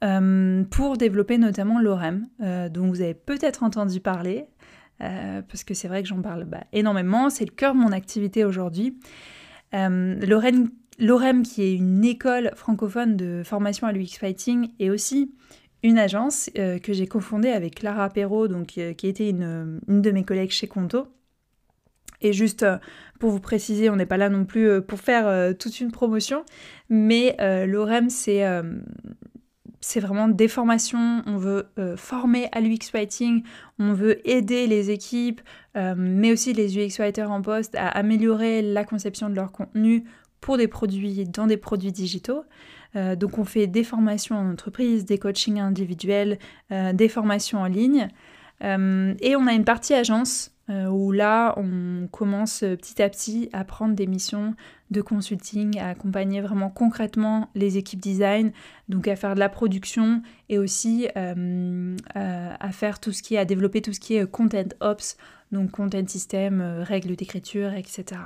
pour 0.02 0.99
développer 0.99 1.38
notamment 1.38 1.81
l'OREM, 1.81 2.26
dont 2.69 2.87
vous 2.87 3.00
avez 3.00 3.14
peut-être 3.14 3.62
entendu 3.62 3.99
parler, 3.99 4.45
parce 5.49 5.64
que 5.64 5.75
c'est 5.75 5.88
vrai 5.88 6.02
que 6.02 6.09
j'en 6.09 6.23
parle 6.23 6.44
bah, 6.44 6.64
énormément, 6.73 7.28
c'est 7.28 7.44
le 7.44 7.50
cœur 7.50 7.75
de 7.75 7.80
mon 7.80 7.92
activité 7.92 8.44
aujourd'hui. 8.44 8.97
L'OREM 9.73 11.42
qui 11.42 11.62
est 11.62 11.75
une 11.75 12.04
école 12.04 12.52
francophone 12.54 13.16
de 13.16 13.42
formation 13.44 13.87
à 13.87 13.92
l'UX 13.92 14.18
Fighting 14.18 14.68
et 14.78 14.90
aussi 14.90 15.35
une 15.82 15.99
agence 15.99 16.50
euh, 16.59 16.78
que 16.78 16.92
j'ai 16.92 17.06
cofondée 17.06 17.50
avec 17.50 17.76
Clara 17.76 18.09
Perrault, 18.09 18.49
donc, 18.49 18.78
euh, 18.78 18.92
qui 18.92 19.09
était 19.09 19.28
une, 19.28 19.80
de 19.88 20.11
mes 20.11 20.25
collègues 20.25 20.50
chez 20.50 20.68
Conto. 20.68 21.09
Et 22.21 22.32
juste 22.32 22.62
euh, 22.62 22.78
pour 23.18 23.30
vous 23.30 23.40
préciser, 23.40 23.90
on 23.90 23.97
n'est 23.97 24.06
pas 24.06 24.16
là 24.16 24.28
non 24.28 24.44
plus 24.44 24.80
pour 24.82 25.00
faire 25.00 25.56
toute 25.56 25.80
une 25.80 25.90
promotion, 25.90 26.44
mais 26.88 27.37
l'OREM, 27.66 28.11
c'est 28.11 28.42
c'est 29.82 30.00
vraiment 30.00 30.28
des 30.28 30.48
formations, 30.48 31.22
on 31.26 31.36
veut 31.36 31.66
former 31.96 32.48
à 32.52 32.60
l'UX 32.60 32.90
Writing, 32.94 33.42
on 33.78 33.92
veut 33.92 34.26
aider 34.28 34.66
les 34.66 34.90
équipes, 34.90 35.40
mais 35.74 36.32
aussi 36.32 36.52
les 36.52 36.78
UX 36.78 36.98
Writers 36.98 37.30
en 37.30 37.42
poste 37.42 37.74
à 37.74 37.88
améliorer 37.88 38.62
la 38.62 38.84
conception 38.84 39.28
de 39.28 39.34
leur 39.34 39.52
contenu 39.52 40.04
pour 40.40 40.58
des 40.58 40.68
produits, 40.68 41.24
dans 41.24 41.46
des 41.46 41.56
produits 41.56 41.92
digitaux. 41.92 42.44
Euh, 42.96 43.16
donc 43.16 43.38
on 43.38 43.44
fait 43.44 43.66
des 43.66 43.84
formations 43.84 44.36
en 44.36 44.50
entreprise, 44.50 45.06
des 45.06 45.16
coachings 45.16 45.60
individuels, 45.60 46.38
euh, 46.70 46.92
des 46.92 47.08
formations 47.08 47.60
en 47.60 47.66
ligne. 47.66 48.08
Euh, 48.62 49.14
et 49.20 49.34
on 49.34 49.46
a 49.46 49.54
une 49.54 49.64
partie 49.64 49.94
agence 49.94 50.51
où 50.69 51.12
là 51.12 51.54
on 51.59 52.09
commence 52.11 52.61
petit 52.61 53.02
à 53.02 53.11
petit 53.11 53.50
à 53.52 53.64
prendre 53.64 53.95
des 53.95 54.07
missions 54.07 54.54
de 54.90 55.02
consulting, 55.02 55.78
à 55.78 55.88
accompagner 55.88 56.40
vraiment 56.40 56.71
concrètement 56.71 57.50
les 57.54 57.76
équipes 57.76 58.00
design, 58.00 58.52
donc 58.88 59.07
à 59.07 59.16
faire 59.16 59.35
de 59.35 59.40
la 59.40 59.49
production 59.49 60.23
et 60.49 60.59
aussi 60.59 61.09
à 61.14 62.73
faire 62.73 63.00
tout 63.00 63.12
ce 63.12 63.23
qui 63.23 63.35
est, 63.35 63.38
à 63.38 63.45
développer 63.45 63.83
tout 63.83 63.92
ce 63.92 64.00
qui 64.00 64.16
est 64.16 64.31
content 64.31 64.69
ops, 64.81 65.16
donc 65.50 65.73
content 65.73 66.07
system, 66.07 66.62
règles 66.83 67.16
d'écriture, 67.16 67.75
etc. 67.75 68.21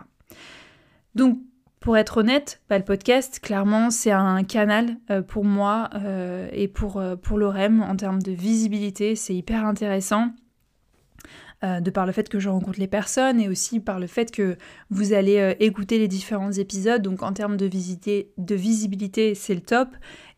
Donc 1.16 1.40
pour 1.87 1.97
être 1.97 2.16
honnête, 2.19 2.61
bah, 2.69 2.78
le 2.78 2.85
podcast, 2.85 3.38
clairement, 3.38 3.90
c'est 3.90 4.11
un 4.11 4.43
canal 4.43 4.97
euh, 5.11 5.23
pour 5.23 5.45
moi 5.45 5.88
euh, 5.95 6.49
et 6.50 6.66
pour, 6.69 6.97
euh, 6.97 7.14
pour 7.14 7.38
l'OREM 7.38 7.81
en 7.81 7.95
termes 7.95 8.21
de 8.21 8.33
visibilité. 8.33 9.14
C'est 9.14 9.37
hyper 9.37 9.64
intéressant. 9.64 10.31
De 11.62 11.90
par 11.90 12.06
le 12.06 12.12
fait 12.12 12.28
que 12.28 12.38
je 12.38 12.48
rencontre 12.48 12.78
les 12.78 12.86
personnes 12.86 13.40
et 13.40 13.48
aussi 13.48 13.80
par 13.80 13.98
le 13.98 14.06
fait 14.06 14.30
que 14.30 14.56
vous 14.90 15.12
allez 15.12 15.56
écouter 15.58 15.98
les 15.98 16.06
différents 16.06 16.52
épisodes. 16.52 17.02
Donc 17.02 17.22
en 17.22 17.32
termes 17.32 17.56
de, 17.56 17.66
de 17.66 18.54
visibilité, 18.54 19.34
c'est 19.34 19.54
le 19.54 19.62
top. 19.62 19.88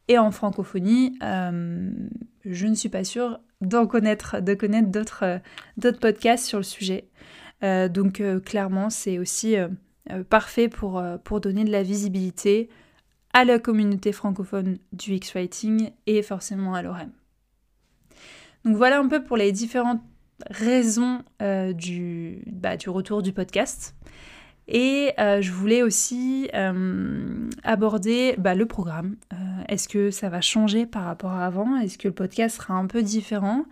Et 0.07 0.17
en 0.17 0.31
francophonie, 0.31 1.19
je 1.21 2.67
ne 2.67 2.75
suis 2.75 2.89
pas 2.89 3.05
sûre 3.05 3.41
d'en 3.61 3.87
connaître, 3.87 4.41
de 4.41 4.55
connaître 4.55 4.89
d'autres, 4.89 5.41
podcasts 6.01 6.47
sur 6.47 6.59
le 6.59 6.65
sujet. 6.65 7.09
donc 7.63 8.23
clairement, 8.45 8.89
c'est 8.89 9.19
aussi 9.19 9.57
euh, 10.11 10.25
parfait 10.25 10.69
pour, 10.69 10.99
euh, 10.99 11.19
pour 11.19 11.41
donner 11.41 11.65
de 11.65 11.71
la 11.71 11.83
visibilité 11.83 12.71
à 13.35 13.45
la 13.45 13.59
communauté 13.59 14.13
francophone 14.13 14.79
du 14.93 15.15
X-Writing 15.15 15.91
et 16.07 16.23
forcément 16.23 16.75
à 16.75 16.83
l'OREM. 16.83 17.13
Donc 18.65 18.77
voilà 18.77 19.01
un 19.01 19.09
peu 19.09 19.23
pour 19.23 19.37
les 19.37 19.53
différentes 19.53 20.01
raisons 20.51 21.23
euh, 21.43 21.73
du, 21.73 22.43
bah, 22.47 22.77
du 22.77 22.91
retour 22.91 23.23
du 23.23 23.33
podcast. 23.33 23.95
Et 24.71 25.15
je 25.17 25.51
voulais 25.51 25.81
aussi 25.81 26.51
aborder 27.65 28.35
bah, 28.37 28.55
le 28.55 28.67
programme. 28.67 29.17
Est-ce 29.67 29.89
que 29.89 30.11
ça 30.11 30.29
va 30.29 30.43
changer 30.43 30.85
par 30.85 31.05
rapport 31.05 31.31
à 31.31 31.47
avant? 31.47 31.79
Est-ce 31.79 31.97
que 31.97 32.07
le 32.07 32.13
podcast 32.13 32.59
sera 32.59 32.75
un 32.75 32.87
peu 32.87 33.03
différent? 33.03 33.65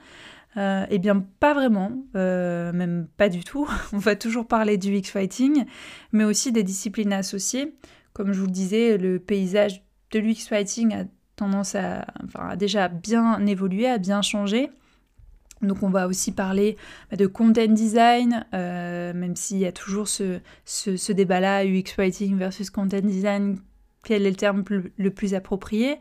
Euh, 0.57 0.87
eh 0.89 0.99
bien, 0.99 1.25
pas 1.39 1.53
vraiment, 1.53 1.93
euh, 2.17 2.73
même 2.73 3.09
pas 3.17 3.29
du 3.29 3.45
tout. 3.45 3.69
On 3.93 3.99
va 3.99 4.17
toujours 4.17 4.47
parler 4.47 4.79
du 4.79 4.95
X-Fighting, 4.95 5.67
mais 6.13 6.25
aussi 6.25 6.51
des 6.53 6.63
disciplines 6.63 7.13
associées. 7.13 7.75
Comme 8.15 8.33
je 8.33 8.41
vous 8.41 8.47
le 8.47 8.53
disais, 8.53 8.97
le 8.97 9.19
paysage 9.19 9.83
de 10.13 10.19
l'UX-Fighting 10.19 10.95
a 10.95 11.05
tendance 11.37 11.75
à, 11.75 12.07
enfin, 12.25 12.57
déjà 12.57 12.89
bien 12.89 13.45
évoluer, 13.47 13.87
à 13.87 13.99
bien 13.99 14.23
changer. 14.23 14.71
Donc 15.63 15.83
on 15.83 15.89
va 15.89 16.07
aussi 16.07 16.33
parler 16.33 16.77
bah, 17.11 17.17
de 17.17 17.27
content 17.27 17.67
design, 17.67 18.45
euh, 18.55 19.13
même 19.15 19.37
s'il 19.37 19.59
y 19.59 19.67
a 19.67 19.73
toujours 19.73 20.09
ce, 20.09 20.41
ce, 20.65 21.13
débat-là, 21.13 21.65
UX-Writing 21.65 22.37
versus 22.37 22.71
content 22.71 23.01
design, 23.01 23.59
quel 24.05 24.27
est 24.27 24.31
le 24.31 24.37
terme 24.37 24.65
le 24.97 25.11
plus 25.11 25.35
approprié. 25.35 25.97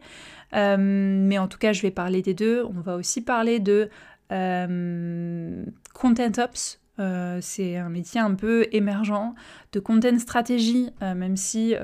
mais 0.53 1.37
en 1.37 1.47
tout 1.47 1.57
cas, 1.57 1.73
je 1.73 1.81
vais 1.81 1.91
parler 1.91 2.21
des 2.21 2.33
deux. 2.33 2.63
On 2.63 2.81
va 2.81 2.95
aussi 2.95 3.21
parler 3.21 3.59
de 3.59 3.89
euh, 4.31 5.65
content 5.93 6.31
Ops, 6.37 6.79
euh, 6.99 7.39
c'est 7.41 7.77
un 7.77 7.89
métier 7.89 8.19
un 8.19 8.33
peu 8.33 8.67
émergent 8.71 9.35
de 9.71 9.79
content 9.79 10.17
stratégie, 10.17 10.89
euh, 11.01 11.13
même 11.13 11.37
si 11.37 11.75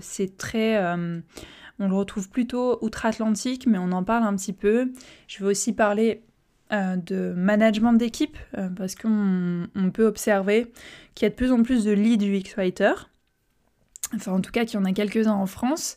c'est 0.00 0.36
très... 0.36 0.82
on 1.78 1.88
le 1.88 1.94
retrouve 1.94 2.28
plutôt 2.30 2.78
outre-Atlantique, 2.82 3.66
mais 3.66 3.78
on 3.78 3.92
en 3.92 4.04
parle 4.04 4.24
un 4.24 4.34
petit 4.34 4.52
peu. 4.52 4.92
Je 5.28 5.44
vais 5.44 5.50
aussi 5.50 5.72
parler 5.72 6.22
de 6.74 7.32
management 7.36 7.92
d'équipe, 7.92 8.36
parce 8.76 8.94
qu'on 8.94 9.68
peut 9.92 10.06
observer 10.06 10.72
qu'il 11.14 11.26
y 11.26 11.26
a 11.26 11.30
de 11.30 11.34
plus 11.34 11.52
en 11.52 11.62
plus 11.62 11.84
de 11.84 11.92
lead 11.92 12.22
UX 12.22 12.54
writer. 12.56 12.92
Enfin, 14.14 14.32
en 14.32 14.40
tout 14.40 14.52
cas, 14.52 14.64
qu'il 14.64 14.78
y 14.78 14.82
en 14.82 14.84
a 14.84 14.92
quelques-uns 14.92 15.32
en 15.32 15.46
France. 15.46 15.96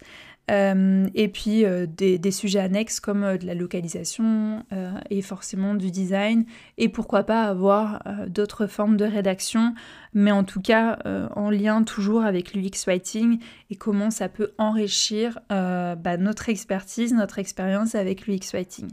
Euh, 0.50 1.07
et 1.13 1.27
puis 1.27 1.65
euh, 1.65 1.86
des, 1.86 2.31
sujets 2.31 2.60
annexes 2.60 3.01
comme 3.01 3.25
euh, 3.25 3.38
de 3.38 3.46
la 3.46 3.53
localisation 3.53 4.63
et 5.10 5.22
forcément 5.22 5.75
du 5.75 5.91
design 5.91 6.46
et 6.77 6.88
pourquoi 6.88 7.24
pas 7.24 7.43
avoir 7.43 8.01
d'autres 8.27 8.67
formes 8.67 8.96
de 8.96 9.03
rédaction 9.03 9.74
mais 10.13 10.31
en 10.31 10.43
tout 10.43 10.62
cas 10.62 11.00
en 11.36 11.50
lien 11.50 11.84
toujours 11.84 12.24
avec 12.24 12.53
l'UX 12.53 12.86
Writing 12.86 13.39
et 13.69 13.75
comment 13.75 14.10
ça 14.10 14.29
peut 14.29 14.51
enrichir 14.57 15.39
bah, 15.50 16.17
notre 16.17 16.50
expertise, 16.50 17.13
notre 17.13 17.39
expérience 17.39 17.96
avec 17.96 18.27
l'UX 18.27 18.51
Writing. 18.53 18.88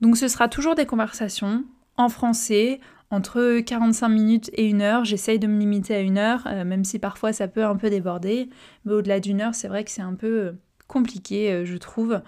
Donc 0.00 0.16
ce 0.16 0.28
sera 0.28 0.48
toujours 0.48 0.74
des 0.74 0.86
conversations 0.86 1.64
en 1.96 2.08
français, 2.08 2.80
entre 3.10 3.60
45 3.60 4.08
minutes 4.08 4.50
et 4.52 4.66
une 4.66 4.82
heure. 4.82 5.04
J'essaye 5.04 5.38
de 5.38 5.46
me 5.46 5.58
limiter 5.58 5.94
à 5.94 6.00
une 6.00 6.18
heure, 6.18 6.46
euh, 6.46 6.64
même 6.64 6.84
si 6.84 6.98
parfois 6.98 7.32
ça 7.32 7.48
peut 7.48 7.64
un 7.64 7.76
peu 7.76 7.90
déborder. 7.90 8.48
Mais 8.84 8.92
au-delà 8.92 9.20
d'une 9.20 9.40
heure, 9.40 9.54
c'est 9.54 9.68
vrai 9.68 9.84
que 9.84 9.90
c'est 9.90 10.02
un 10.02 10.14
peu 10.14 10.40
euh, 10.40 10.52
compliqué, 10.86 11.52
euh, 11.52 11.64
je 11.64 11.76
trouve, 11.76 12.20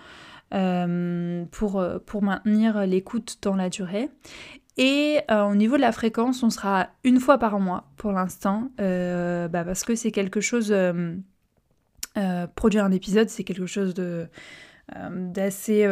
pour, 1.53 1.85
pour 2.07 2.23
maintenir 2.25 2.85
l'écoute 2.85 3.39
dans 3.41 3.55
la 3.55 3.71
durée. 3.71 4.09
Et 4.77 5.21
au 5.31 5.55
niveau 5.55 5.77
de 5.77 5.81
la 5.81 5.93
fréquence, 5.93 6.43
on 6.43 6.51
sera 6.51 6.89
une 7.05 7.21
fois 7.21 7.39
par 7.39 7.61
mois 7.61 7.93
pour 7.97 8.11
l'instant, 8.11 8.73
bah, 8.77 9.65
parce 9.65 9.85
que 9.85 9.95
c'est 9.95 10.11
quelque 10.11 10.41
chose... 10.41 10.75
produire 12.57 12.85
un 12.85 12.91
épisode, 12.91 13.29
c'est 13.29 13.45
quelque 13.45 13.67
chose 13.67 13.95
de 13.95 14.29
d'assez 15.11 15.85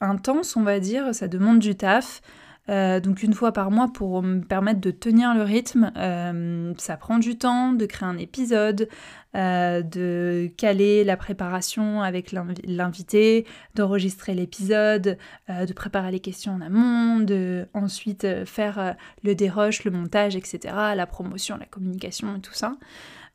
intense, 0.00 0.56
on 0.56 0.62
va 0.62 0.80
dire. 0.80 1.14
Ça 1.14 1.28
demande 1.28 1.58
du 1.58 1.74
taf. 1.74 2.22
Euh, 2.70 3.00
donc 3.00 3.22
une 3.22 3.32
fois 3.32 3.52
par 3.52 3.70
mois 3.70 3.88
pour 3.92 4.22
me 4.22 4.40
permettre 4.42 4.80
de 4.80 4.90
tenir 4.90 5.34
le 5.34 5.42
rythme. 5.42 5.92
Euh, 5.96 6.72
ça 6.78 6.96
prend 6.96 7.18
du 7.18 7.36
temps 7.36 7.72
de 7.72 7.84
créer 7.86 8.08
un 8.08 8.18
épisode, 8.18 8.88
euh, 9.34 9.82
de 9.82 10.50
caler 10.56 11.02
la 11.02 11.16
préparation 11.16 12.02
avec 12.02 12.32
l'invité, 12.32 13.46
d'enregistrer 13.74 14.34
l'épisode, 14.34 15.18
de 15.48 15.72
préparer 15.72 16.12
les 16.12 16.20
questions 16.20 16.52
en 16.52 16.60
amont, 16.60 17.20
de 17.20 17.66
ensuite 17.74 18.44
faire 18.44 18.94
le 19.24 19.34
dérush, 19.34 19.84
le 19.84 19.90
montage, 19.90 20.36
etc., 20.36 20.74
la 20.94 21.06
promotion, 21.06 21.56
la 21.56 21.66
communication 21.66 22.36
et 22.36 22.40
tout 22.40 22.54
ça. 22.54 22.76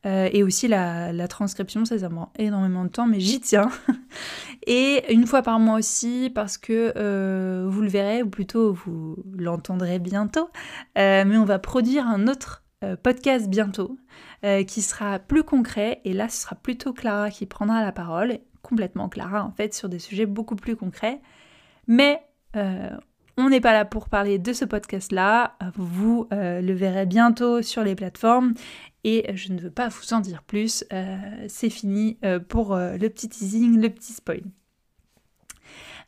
Et 0.06 0.44
aussi 0.44 0.68
la, 0.68 1.28
transcription, 1.28 1.84
ça, 1.84 1.98
ça 1.98 2.10
prend 2.10 2.32
énormément 2.38 2.84
de 2.84 2.90
temps, 2.90 3.08
mais 3.08 3.20
j'y 3.20 3.40
tiens. 3.40 3.70
et 4.68 5.12
une 5.12 5.26
fois 5.26 5.42
par 5.42 5.60
mois 5.60 5.78
aussi, 5.78 6.32
parce 6.34 6.58
que 6.58 7.68
vous 7.68 7.82
le 7.82 7.90
verrez, 7.90 8.22
ou 8.22 8.30
plutôt 8.30 8.74
vous 8.74 9.18
l'entendrez 9.38 10.00
bientôt, 10.00 10.50
mais 10.96 11.38
on 11.38 11.46
va 11.46 11.58
produire 11.58 12.08
un 12.08 12.28
autre 12.28 12.64
podcast 13.02 13.50
bientôt 13.50 13.98
qui 14.68 14.82
sera 14.82 15.18
plus 15.18 15.44
concret. 15.44 16.02
Et 16.06 16.14
là, 16.14 16.30
ce 16.30 16.44
sera 16.44 16.56
plutôt 16.56 16.94
Clara 16.94 17.32
qui 17.32 17.48
prendra 17.48 17.82
la 17.82 17.92
parole, 17.92 18.38
complètement 18.62 19.10
Clara 19.10 19.44
en 19.44 19.52
fait, 19.52 19.74
sur 19.74 19.90
des 19.90 20.00
sujets 20.00 20.28
beaucoup 20.28 20.56
plus 20.56 20.76
concrets. 20.76 21.20
Mais 21.88 22.22
on 23.38 23.50
n'est 23.50 23.62
pas 23.62 23.74
là 23.74 23.84
pour 23.84 24.08
parler 24.08 24.40
de 24.40 24.54
ce 24.54 24.64
podcast-là. 24.64 25.58
Vous 25.76 26.28
euh, 26.32 26.62
le 26.62 26.74
verrez 26.74 27.06
bientôt 27.06 27.62
sur 27.62 27.84
les 27.84 27.96
plateformes. 27.96 28.54
Et 29.08 29.24
je 29.36 29.54
ne 29.54 29.60
veux 29.60 29.70
pas 29.70 29.88
vous 29.88 30.14
en 30.14 30.20
dire 30.20 30.42
plus. 30.42 30.84
Euh, 30.92 31.46
c'est 31.48 31.70
fini 31.70 32.18
euh, 32.26 32.40
pour 32.40 32.76
le 32.76 33.08
petit 33.08 33.30
teasing, 33.30 33.80
le 33.80 33.90
petit 33.90 34.14
spoil. 34.14 34.42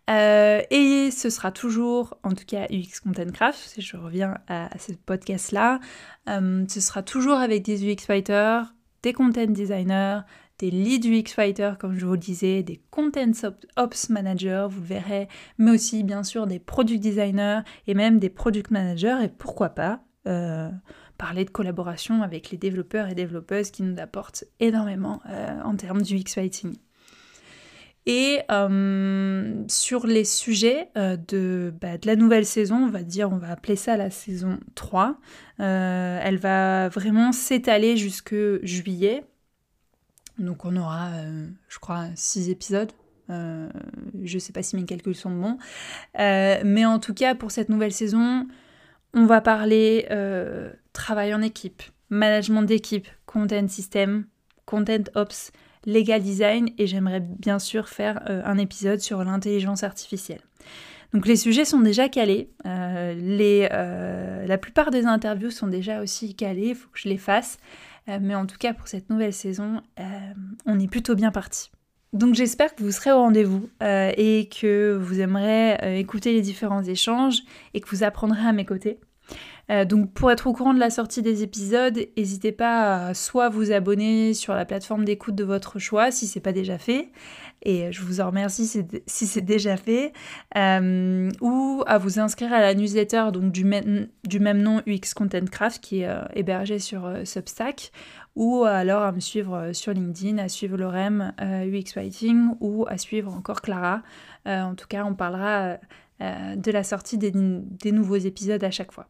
et 0.09 1.09
ce 1.11 1.29
sera 1.29 1.51
toujours, 1.51 2.17
en 2.23 2.33
tout 2.33 2.45
cas 2.45 2.65
UX 2.71 2.99
Content 3.03 3.31
Craft, 3.31 3.59
si 3.59 3.81
je 3.81 3.97
reviens 3.97 4.39
à, 4.47 4.69
ce 4.79 4.93
podcast-là, 4.93 5.79
ce 6.27 6.79
sera 6.79 7.03
toujours 7.03 7.37
avec 7.37 7.63
des 7.63 7.85
UX 7.85 8.07
writers, 8.09 8.73
des 9.03 9.13
content 9.13 9.45
designers, 9.45 10.21
des 10.59 10.71
lead 10.71 11.05
UX 11.05 11.31
fighters, 11.33 11.77
comme 11.77 11.97
je 11.97 12.05
vous 12.05 12.13
le 12.13 12.17
disais, 12.17 12.63
des 12.63 12.81
content 12.89 13.31
ops 13.75 14.09
managers, 14.09 14.67
vous 14.69 14.81
le 14.81 14.87
verrez, 14.87 15.27
mais 15.57 15.71
aussi 15.71 16.03
bien 16.03 16.23
sûr 16.23 16.47
des 16.47 16.59
product 16.59 17.01
designers 17.01 17.61
et 17.85 17.93
même 17.93 18.19
des 18.19 18.29
product 18.29 18.71
managers, 18.71 19.17
et 19.23 19.27
pourquoi 19.27 19.69
pas 19.69 20.01
euh, 20.27 20.69
parler 21.17 21.45
de 21.45 21.49
collaboration 21.49 22.21
avec 22.21 22.51
les 22.51 22.57
développeurs 22.57 23.07
et 23.07 23.15
développeuses 23.15 23.71
qui 23.71 23.83
nous 23.83 23.99
apportent 23.99 24.43
énormément 24.59 25.21
euh, 25.29 25.61
en 25.63 25.75
termes 25.75 26.01
du 26.01 26.15
UX 26.17 26.33
fighting. 26.33 26.75
Et 28.05 28.39
euh, 28.51 29.63
sur 29.67 30.07
les 30.07 30.23
sujets 30.23 30.89
de, 30.95 31.73
bah, 31.81 31.97
de, 31.97 32.07
la 32.07 32.15
nouvelle 32.15 32.45
saison, 32.45 32.77
on 32.77 32.89
va 32.89 33.03
dire, 33.03 33.29
on 33.31 33.37
va 33.37 33.51
appeler 33.51 33.75
ça 33.75 33.97
la 33.97 34.09
saison 34.09 34.59
3, 34.75 35.19
elle 35.59 36.37
va 36.37 36.87
vraiment 36.87 37.33
s'étaler 37.33 37.97
jusque 37.97 38.33
juillet, 38.63 39.25
donc 40.39 40.65
on 40.65 40.75
aura, 40.75 41.09
euh, 41.13 41.47
je 41.67 41.79
crois, 41.79 42.05
six 42.15 42.49
épisodes. 42.49 42.91
Euh, 43.29 43.67
je 44.23 44.39
sais 44.39 44.53
pas 44.53 44.63
si 44.63 44.75
mes 44.75 44.85
calculs 44.85 45.15
sont 45.15 45.31
bons. 45.31 45.57
Euh, 46.19 46.61
mais 46.63 46.85
en 46.85 46.99
tout 46.99 47.13
cas, 47.13 47.35
pour 47.35 47.51
cette 47.51 47.69
nouvelle 47.69 47.91
saison, 47.91 48.47
on 49.13 49.25
va 49.25 49.41
parler 49.41 50.07
travail 50.93 51.33
en 51.33 51.41
équipe, 51.41 51.83
management 52.09 52.63
d'équipe, 52.63 53.07
content 53.25 53.67
system, 53.67 54.25
content 54.65 55.03
ops, 55.15 55.51
legal 55.85 56.21
design 56.21 56.69
et 56.77 56.87
j'aimerais 56.87 57.21
bien 57.21 57.59
sûr 57.59 57.87
faire 57.87 58.21
un 58.27 58.57
épisode 58.57 58.99
sur 58.99 59.23
l'intelligence 59.23 59.83
artificielle. 59.83 60.41
Donc 61.13 61.25
les 61.25 61.37
sujets 61.37 61.65
sont 61.65 61.79
déjà 61.79 62.09
calés, 62.09 62.49
les, 62.65 63.67
la 63.69 64.57
plupart 64.57 64.91
des 64.91 65.05
interviews 65.05 65.51
sont 65.51 65.67
déjà 65.67 66.01
aussi 66.01 66.35
calées, 66.35 66.69
il 66.69 66.75
faut 66.75 66.89
que 66.89 66.99
je 66.99 67.09
les 67.09 67.17
fasse. 67.17 67.57
Euh, 68.09 68.19
mais 68.21 68.35
en 68.35 68.45
tout 68.45 68.57
cas, 68.57 68.73
pour 68.73 68.87
cette 68.87 69.09
nouvelle 69.09 69.33
saison, 69.33 69.81
euh, 69.99 70.03
on 70.65 70.79
est 70.79 70.87
plutôt 70.87 71.15
bien 71.15 71.31
parti. 71.31 71.71
Donc 72.13 72.35
j'espère 72.35 72.73
que 72.73 72.83
vous 72.83 72.91
serez 72.91 73.11
au 73.11 73.17
rendez-vous 73.17 73.69
euh, 73.83 74.11
et 74.15 74.49
que 74.49 74.97
vous 74.99 75.19
aimerez 75.19 75.99
écouter 75.99 76.33
les 76.33 76.41
différents 76.41 76.83
échanges 76.83 77.43
et 77.73 77.81
que 77.81 77.89
vous 77.89 78.03
apprendrez 78.03 78.47
à 78.47 78.53
mes 78.53 78.65
côtés. 78.65 78.99
Donc 79.87 80.13
pour 80.13 80.31
être 80.31 80.47
au 80.47 80.53
courant 80.53 80.73
de 80.73 80.79
la 80.79 80.89
sortie 80.89 81.21
des 81.21 81.43
épisodes, 81.43 81.99
n'hésitez 82.17 82.53
pas 82.53 83.07
à 83.07 83.13
soit 83.13 83.49
vous 83.49 83.71
abonner 83.71 84.33
sur 84.33 84.53
la 84.53 84.63
plateforme 84.63 85.03
d'écoute 85.03 85.35
de 85.35 85.43
votre 85.43 85.77
choix 85.77 86.09
si 86.09 86.25
ce 86.25 86.39
n'est 86.39 86.41
pas 86.41 86.53
déjà 86.53 86.77
fait, 86.77 87.11
et 87.63 87.91
je 87.91 88.01
vous 88.01 88.21
en 88.21 88.27
remercie 88.27 88.67
si 89.07 89.27
c'est 89.27 89.41
déjà 89.41 89.77
fait, 89.77 90.13
euh, 90.55 91.29
ou 91.41 91.83
à 91.87 91.97
vous 91.97 92.19
inscrire 92.19 92.53
à 92.53 92.59
la 92.59 92.73
newsletter 92.73 93.25
donc, 93.33 93.51
du, 93.51 93.65
même, 93.65 94.61
nom 94.61 94.81
UX 94.87 95.13
Content 95.15 95.45
Craft 95.45 95.83
qui 95.83 96.01
est 96.01 96.07
euh, 96.07 96.21
hébergé 96.33 96.79
sur 96.79 97.05
euh, 97.05 97.25
Substack, 97.25 97.91
ou 98.35 98.63
alors 98.63 99.01
à 99.01 99.11
me 99.11 99.19
suivre 99.19 99.71
sur 99.73 99.93
LinkedIn, 99.93 100.37
à 100.37 100.47
suivre 100.47 100.77
Lorem 100.77 101.33
UX 101.39 101.95
Writing, 101.95 102.51
ou 102.59 102.85
à 102.87 102.99
suivre 102.99 103.33
encore 103.33 103.61
Clara. 103.61 104.03
en 104.45 104.75
tout 104.75 104.85
cas, 104.87 105.03
on 105.05 105.15
parlera 105.15 105.77
de 106.19 106.71
la 106.71 106.83
sortie 106.83 107.17
des 107.17 107.91
nouveaux 107.91 108.15
épisodes 108.15 108.63
à 108.63 108.69
chaque 108.69 108.91
fois. 108.91 109.07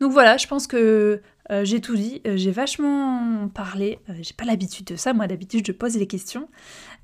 Donc 0.00 0.12
voilà, 0.12 0.36
je 0.36 0.46
pense 0.46 0.66
que 0.66 1.22
euh, 1.50 1.64
j'ai 1.64 1.80
tout 1.80 1.94
dit, 1.94 2.20
euh, 2.26 2.36
j'ai 2.36 2.50
vachement 2.50 3.48
parlé, 3.54 3.98
euh, 4.10 4.14
j'ai 4.20 4.34
pas 4.34 4.44
l'habitude 4.44 4.86
de 4.86 4.96
ça, 4.96 5.12
moi 5.12 5.26
d'habitude 5.26 5.64
je 5.66 5.72
pose 5.72 5.96
les 5.96 6.06
questions. 6.06 6.48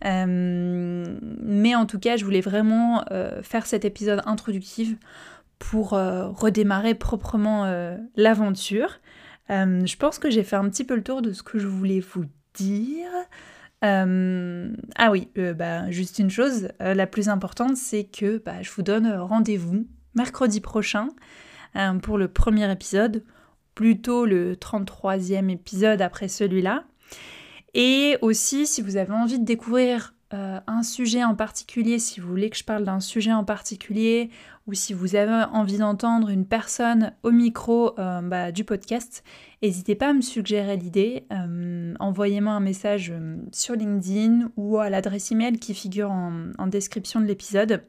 mais 0.05 1.75
en 1.75 1.87
tout 1.87 1.99
cas, 1.99 2.17
je 2.17 2.25
voulais 2.25 2.41
vraiment 2.41 3.05
faire 3.43 3.67
cet 3.67 3.85
épisode 3.85 4.21
introductif 4.27 4.97
pour 5.59 5.91
redémarrer 5.91 6.95
proprement 6.95 7.73
l'aventure. 8.17 9.01
je 9.49 9.97
pense 9.97 10.19
que 10.19 10.29
j'ai 10.29 10.43
fait 10.43 10.57
un 10.57 10.69
petit 10.69 10.85
peu 10.85 10.97
le 10.97 11.05
tour 11.05 11.23
de 11.23 11.33
ce 11.33 11.43
que 11.45 11.61
je 11.61 11.69
voulais 11.69 12.01
vous 12.01 12.25
dire. 12.55 13.11
ah 13.83 15.11
oui, 15.13 15.29
bah, 15.57 15.89
juste 15.93 16.19
une 16.19 16.31
chose, 16.31 16.69
la 16.81 17.07
plus 17.07 17.29
importante, 17.29 17.77
c'est 17.77 18.05
que 18.05 18.39
bah, 18.45 18.61
je 18.63 18.73
vous 18.73 18.83
donne 18.83 19.07
rendez-vous 19.07 19.87
mercredi 20.17 20.61
prochain 20.61 21.11
pour 22.03 22.19
le 22.19 22.29
premier 22.29 22.71
épisode 22.71 23.25
plutôt 23.75 24.27
le 24.27 24.55
33e 24.55 25.51
épisode 25.51 26.03
après 26.03 26.29
celui-là. 26.29 26.85
Et 27.75 28.17
aussi, 28.21 28.67
si 28.67 28.83
vous 28.83 28.97
avez 28.97 29.13
envie 29.13 29.39
de 29.39 29.45
découvrir 29.45 30.15
euh, 30.35 30.61
un 30.67 30.83
sujet 30.83 31.25
en 31.25 31.35
particulier, 31.35 31.99
si 31.99 32.21
vous 32.21 32.29
voulez 32.29 32.51
que 32.51 32.57
je 32.57 32.65
parle 32.65 32.85
d'un 32.85 33.01
sujet 33.01 33.33
en 33.33 33.45
particulier, 33.45 34.31
ou 34.67 34.75
si 34.75 34.93
vous 34.93 35.17
avez 35.17 35.47
envie 35.53 35.79
d'entendre 35.79 36.29
une 36.29 36.47
personne 36.47 37.13
au 37.23 37.31
micro 37.31 37.99
euh, 37.99 38.21
bah, 38.21 38.53
du 38.53 38.65
podcast, 38.65 39.25
n'hésitez 39.63 39.95
pas 39.95 40.11
à 40.11 40.13
me 40.13 40.21
suggérer 40.21 40.77
l'idée. 40.77 41.27
Euh, 41.33 41.95
envoyez-moi 41.99 42.53
un 42.53 42.61
message 42.61 43.13
sur 43.53 43.75
LinkedIn 43.75 44.51
ou 44.57 44.79
à 44.79 44.91
l'adresse 44.91 45.33
email 45.33 45.59
qui 45.59 45.75
figure 45.75 46.11
en 46.11 46.67
description 46.67 47.21
de 47.21 47.27
l'épisode. 47.27 47.83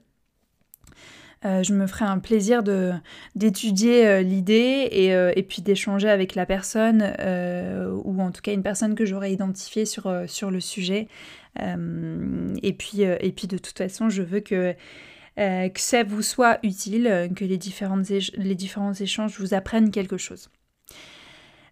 Euh, 1.46 1.62
je 1.64 1.74
me 1.74 1.88
ferai 1.88 2.06
un 2.06 2.20
plaisir 2.20 2.64
d'étudier 3.36 4.08
euh, 4.08 4.22
l'idée 4.22 4.90
euh, 5.12 5.34
et, 5.36 5.44
puis 5.44 5.62
d'échanger 5.62 6.10
avec 6.10 6.36
la 6.36 6.46
personne 6.46 7.02
ou 8.04 8.22
en 8.22 8.32
tout 8.32 8.42
cas 8.42 8.54
une 8.54 8.64
personne 8.64 8.96
que 8.96 9.06
j'aurais 9.06 9.34
identifiée 9.34 9.86
sur, 9.86 10.10
le 10.10 10.60
sujet. 10.60 11.08
et, 11.60 12.74
puis, 12.74 12.98
de 13.48 13.58
toute 13.58 13.78
façon, 13.78 14.10
je 14.10 14.22
veux 14.22 14.40
que, 14.40 14.76
ça 15.76 16.04
vous 16.04 16.22
soit 16.22 16.60
utile, 16.64 17.30
que 17.36 17.46
les 17.46 17.58
différents 17.58 18.94
échanges 18.94 19.40
vous 19.40 19.54
apprennent 19.54 19.92
quelque 19.92 20.18
chose. 20.18 20.50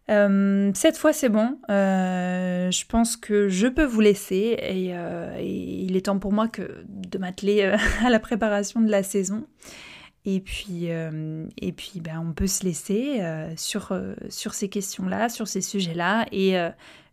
Euh, 0.09 0.71
cette 0.73 0.97
fois, 0.97 1.13
c'est 1.13 1.29
bon. 1.29 1.57
Euh, 1.69 2.71
je 2.71 2.85
pense 2.85 3.15
que 3.15 3.47
je 3.49 3.67
peux 3.67 3.85
vous 3.85 4.01
laisser 4.01 4.57
euh, 4.61 5.37
et, 5.37 5.83
il 5.83 5.95
est 5.95 6.05
temps 6.05 6.19
pour 6.19 6.33
moi 6.33 6.47
de 6.57 7.17
m'atteler 7.17 7.63
à 8.05 8.09
la 8.09 8.19
préparation 8.19 8.81
de 8.81 8.89
la 8.89 9.03
saison. 9.03 9.45
Et 10.23 10.39
puis, 10.39 10.85
et 10.85 11.71
puis 11.71 11.99
ben, 11.99 12.23
on 12.23 12.33
peut 12.33 12.45
se 12.45 12.63
laisser 12.63 13.19
sur, 13.57 13.91
sur 14.29 14.53
ces 14.53 14.69
questions-là, 14.69 15.29
sur 15.29 15.47
ces 15.47 15.61
sujets-là. 15.61 16.27
Et 16.31 16.55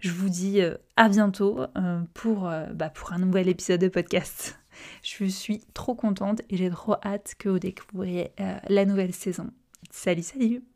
je 0.00 0.10
vous 0.10 0.28
dis 0.28 0.60
à 0.96 1.08
bientôt 1.08 1.64
pour, 2.12 2.50
bah, 2.74 2.90
pour 2.90 3.14
un 3.14 3.18
nouvel 3.18 3.48
épisode 3.48 3.80
de 3.80 3.88
podcast. 3.88 4.58
Je 5.02 5.24
suis 5.24 5.60
trop 5.74 5.96
contente 5.96 6.42
et 6.50 6.56
j'ai 6.56 6.70
trop 6.70 6.94
hâte 7.04 7.34
que 7.36 7.48
vous 7.48 7.58
découvriez 7.58 8.30
la 8.68 8.84
nouvelle 8.84 9.12
saison. 9.12 9.50
Salut, 9.90 10.22
salut 10.22 10.67